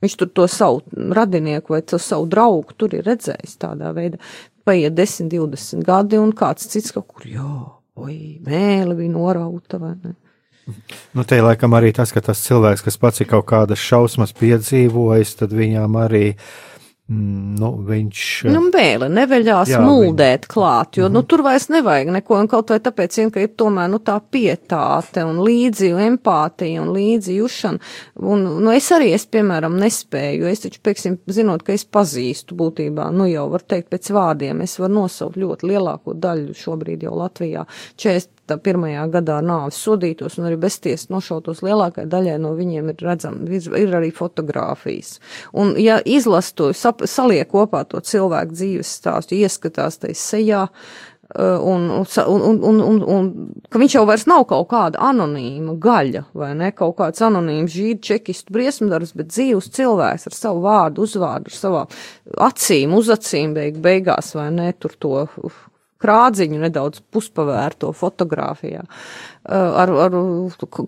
[0.00, 0.80] Viņš tur to savu
[1.12, 4.20] radinieku vai to savu draugu tur ir redzējis tādā veidā.
[4.64, 7.52] Paiet 10, 20 gadi un kāds cits kaut kur, jā,
[8.00, 10.16] oi, mēli bija norauta, vai ne?
[11.16, 15.32] Nu, te laikam arī tas, ka tas cilvēks, kas pats ir kaut kādas šausmas piedzīvojis,
[15.40, 16.69] tad viņām arī uh,
[17.10, 18.20] nu, viņš.
[18.46, 20.52] Nu, vēle neveļās jā, muldēt viņ...
[20.52, 21.14] klāt, jo, mm -hmm.
[21.18, 24.20] nu, tur vairs nevajag neko, un kaut vai tāpēc, vien, ka ir tomēr, nu, tā
[24.22, 27.78] pietāte un līdzi empātija un līdzi jušana,
[28.14, 33.10] un, nu, es arī, es, piemēram, nespēju, es taču, pieksim, zinot, ka es pazīstu būtībā,
[33.10, 37.66] nu, jau var teikt pēc vārdiem, es varu nosaukt ļoti lielāko daļu šobrīd jau Latvijā,
[37.96, 43.60] 40 pirmajā gadā nāvis sodītos un arī beztiesas nošautos lielākai daļai no viņiem ir redzami,
[43.78, 45.18] ir, arī fotogrāfijas.
[45.52, 46.70] Un, ja izlas to,
[47.00, 52.80] sap, saliek kopā to cilvēku dzīves stāstu, ieskatās tai sejā, uh, un, un, un, un,
[52.80, 53.30] un, un
[53.70, 58.02] ka viņš jau vairs nav kaut kāda anonīma gaļa, vai ne, kaut kāds anonīms žīd
[58.02, 61.98] čekistu briesmdarbs, bet dzīvs cilvēks ar savu vārdu, uzvārdu, ar savām
[62.50, 65.26] acīm, uzacīm beig, beigās, vai ne, tur to
[66.00, 68.84] krādziņu nedaudz puspavērto fotografijā.
[69.40, 70.16] Uh, ar, ar,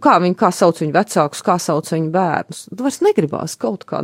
[0.04, 2.64] kā viņi, kā sauc viņu vecākus, kā sauc viņu bērnus.
[2.68, 4.02] Tu vairs negribās kaut kā,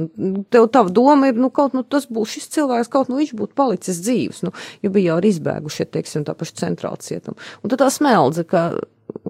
[0.52, 3.56] tev tava doma ir, nu, kaut, nu, tas būs šis cilvēks, kaut, nu, viņš būtu
[3.58, 4.54] palicis dzīves, nu,
[4.84, 7.36] jo bija jau arī izbēgušie, teiksim, tā paša centrāla cietuma.
[7.62, 8.70] Un tad tā smeldze, ka,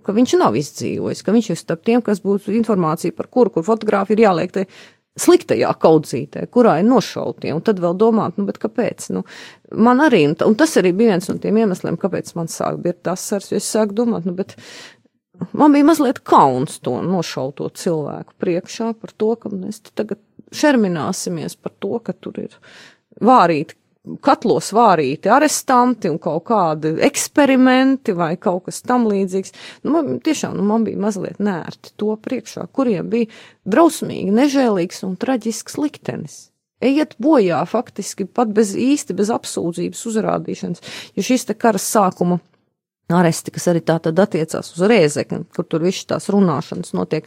[0.06, 3.66] ka viņš nav izdzīvojis, ka viņš ir starp tiem, kas būtu informācija par kuru, kur
[3.66, 4.68] fotogrāfi ir jāliek te
[5.22, 9.08] sliktajā kaudzītē, kurā ir nošautie, un tad vēl domāt, nu, bet kāpēc?
[9.14, 9.24] Nu,
[9.74, 13.02] man arī, un, un tas arī bija viens no tiem iemesliem, kāpēc man sāk būt
[13.08, 14.56] tas sars, jo es sāku domāt, nu, bet
[15.52, 20.22] man bija mazliet kauns to nošauto cilvēku priekšā par to, ka mēs tagad
[20.54, 22.56] šermināsimies par to, ka tur ir
[23.24, 23.76] vārīti
[24.24, 29.54] katlos vārīti arestanti un kaut kādi eksperimenti vai kaut kas tam līdzīgs.
[29.84, 33.30] Nu, man, tiešām nu, man bija mazliet nērti to priekšā, kuriem bija
[33.68, 36.38] drausmīgi, nežēlīgs un traģisks liktenis.
[36.78, 40.84] Ejiet bojā faktiski pat bez īsti, bez apsūdzības uzrādīšanas,
[41.18, 42.38] jo šis te kara sākuma
[43.16, 47.26] aresti, kas arī tā tad attiecās uz Rēzekni, kur tur viss tās runāšanas notiek,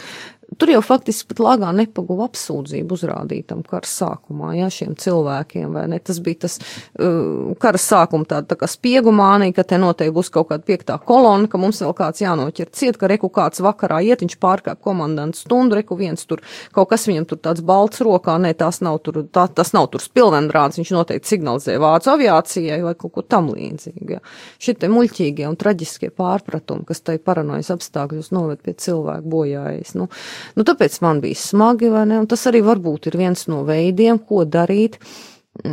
[0.59, 5.99] Tur jau faktiski pat lāgā nepaguva apsūdzību uzrādītam kara sākumā, jā, šiem cilvēkiem, vai ne?
[6.03, 10.49] Tas bija tas uh, kara sākuma tāda tā kā spiegumānija, ka te noteikti būs kaut
[10.49, 14.35] kāda piektā kolona, ka mums vēl kāds jānoķer ciet, ka reku kāds vakarā iet, viņš
[14.43, 16.43] pārkāp komandants stundu, reku viens tur,
[16.75, 20.03] kaut kas viņam tur tāds balts rokā, nē, tās nav tur, tā, tas nav tur
[20.03, 24.21] spilvendrāds, viņš noteikti signalizē vācu aviācijai vai kaut ko tam līdzīgu, jā.
[24.59, 30.11] Šitie muļķīgie un traģiskie pārpratumi, kas tai paranojas apstākļos noved pie cilvēku bojājas, nu,
[30.57, 32.21] Nu, tāpēc man bija smagi, vai ne?
[32.23, 34.99] Un tas arī varbūt ir viens no veidiem, ko darīt.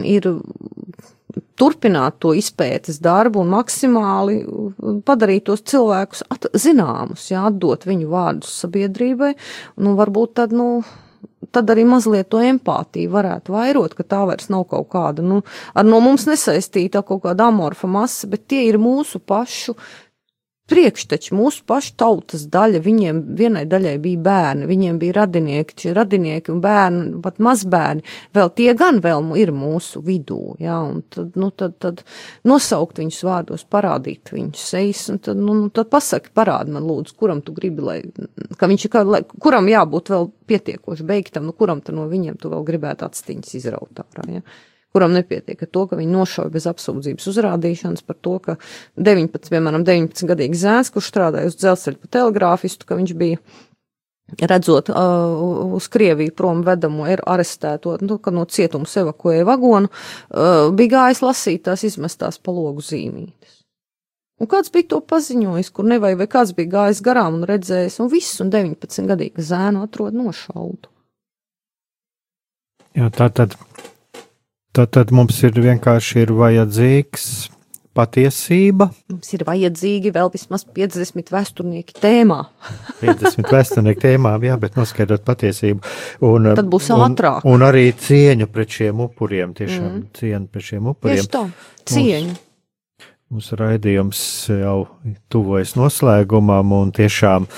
[0.02, 0.26] Ir
[1.58, 4.38] turpināt to izpētes darbu un maksimāli
[5.06, 9.34] padarīt tos cilvēkus at, zināmus, jā, atdot viņu vārdus sabiedrībai,
[9.84, 10.82] nu, varbūt tad, nu,
[11.54, 15.42] tad arī mazliet to empātiju varētu vairot, ka tā vairs nav kaut kāda, nu,
[15.74, 19.76] ar no mums nesaistīta kaut kāda amorfa masa, bet tie ir mūsu pašu
[20.68, 26.52] priekšteči, mūsu pašu tautas daļa, viņiem vienai daļai bija bērni, viņiem bija radinieki, šie radinieki
[26.52, 28.04] un bērni, pat mazbērni,
[28.36, 32.04] vēl tie gan vēl ir mūsu vidū, jā, un tad, nu, tad, tad
[32.48, 37.16] nosaukt viņus vārdos, parādīt viņus sejas, un tad, nu, nu tad pasaki, parādi man lūdzu,
[37.18, 37.98] kuram tu gribi, lai,
[38.60, 42.36] ka viņš ir, kā, lai, kuram jābūt vēl pietiekoši beigtam, nu, kuram tad no viņiem
[42.40, 44.42] tu vēl gribētu atstiņas izraut ārā, jā.
[44.42, 44.66] Ja?
[44.94, 48.56] Kuram nepietiek ar to, ka viņi nošauja bez apsūdzības uzrādīšanas par to, ka
[48.96, 53.42] 19, piemēram, 19 gadīgs zēns, kurš strādāja uz dzelzceļa pa telegrāfistu, ka viņš bija
[54.40, 54.96] redzot uh,
[55.76, 61.22] uz Krieviju prom vedamo ir arestēto, nu, kad no cietums evakuēja vagonu, uh, bija gājis
[61.24, 63.54] lasīt tās izmestās pa logu zīmītes.
[64.38, 68.10] Un kāds bija to paziņojis, kur nevai, vai kāds bija gājis garām un redzējis, un
[68.12, 70.92] viss, un 19 gadīgu zēnu atrod nošautu.
[72.98, 73.56] Jā, tā tad
[74.78, 77.22] Tad, tad mums ir vienkārši ir vajadzīgs
[77.98, 78.86] patiesība.
[79.10, 82.36] Mums ir vajadzīgi vēl vismaz 50 vēsturnieki tēmā.
[83.00, 85.82] 50 vēsturnieki tēmā, jā, bet noskaidrot patiesību.
[86.28, 87.42] Un, Tad būs ātrāk.
[87.42, 90.06] Un, un arī cieņu pret šiem upuriem, tiešām mm.
[90.20, 91.26] cieņu pret šiem upuriem.
[91.26, 91.44] Tieši tā,
[91.90, 92.38] cieņu.
[92.38, 94.24] Mums, mums raidījums
[94.60, 94.78] jau
[95.34, 97.50] tuvojas noslēgumam un tiešām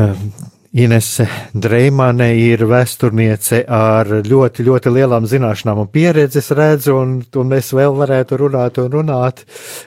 [0.00, 0.28] um,
[0.74, 7.52] Inese Dreimane ir vēsturniece ar ļoti, ļoti lielām zināšanām un pieredzi, es redzu, un, un
[7.52, 9.44] mēs vēl varētu runāt un runāt.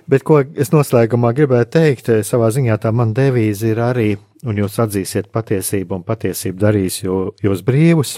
[0.08, 4.14] Bet ko es noslēgumā gribētu teikt, savā ziņā tā man devīze ir arī,
[4.48, 8.16] un jūs atzīsiet patiesību, un patiesību darīs jūs brīvus.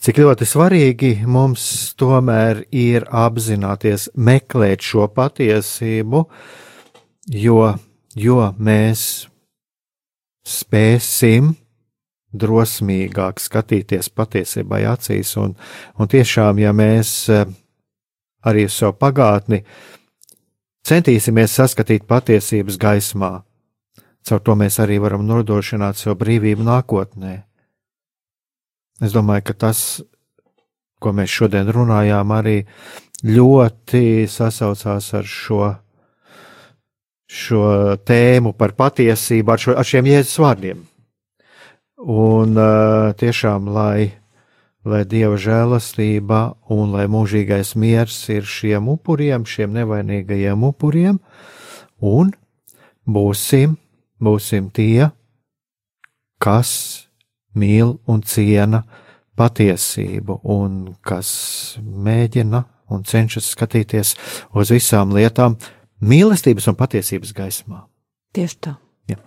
[0.00, 1.66] Cik ļoti svarīgi mums
[2.00, 6.24] tomēr ir apzināties, meklēt šo patiesību,
[7.44, 7.60] jo,
[8.16, 9.06] jo mēs
[10.44, 11.54] spēsim
[12.34, 15.54] drosmīgāk skatīties patiesībai acīs, un,
[15.98, 17.46] un tiešām, ja mēs eh,
[18.44, 19.62] arī savu pagātni
[20.84, 23.32] centīsimies saskatīt patiesības gaismā,
[24.26, 27.36] caur to mēs arī varam nodrošināt savu brīvību nākotnē.
[29.02, 30.02] Es domāju, ka tas,
[31.02, 32.60] ko mēs šodien runājām, arī
[33.24, 35.72] ļoti sasaucās ar šo
[37.34, 40.84] šo tēmu par patiesību ar, šo, ar šiem jēzus vārdiem.
[42.04, 44.12] Un uh, tiešām, lai,
[44.84, 46.42] lai Dieva žēlastība
[46.74, 51.18] un lai mūžīgais miers ir šiem upuriem, šiem nevainīgajiem upuriem,
[52.04, 52.34] un
[53.08, 53.78] būsim,
[54.20, 55.08] būsim tie,
[56.38, 56.70] kas
[57.56, 58.84] mīl un ciena
[59.38, 61.30] patiesību, un kas
[61.80, 64.14] mēģina un cenšas skatīties
[64.54, 65.56] uz visām lietām
[66.02, 67.84] mīlestības un patiesības gaismā.
[68.34, 68.76] Tieši tā.
[69.10, 69.20] Ja.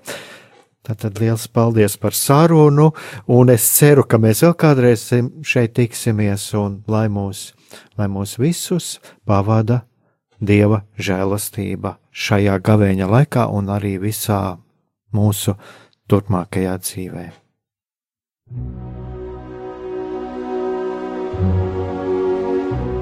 [0.88, 2.93] Tātad liels paldies par sarunu,
[3.28, 5.03] un es ceru, ka mēs vēl kādreiz
[5.43, 7.51] šeit tiksimies, un lai mūs,
[7.99, 8.95] lai mūs visus
[9.28, 9.84] pavada
[10.38, 14.59] Dieva žēlastība šajā gavēņa laikā un arī visā
[15.09, 15.57] mūsu
[16.07, 17.26] turpmākajā dzīvē.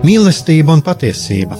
[0.05, 1.59] Mīlestība un patiesība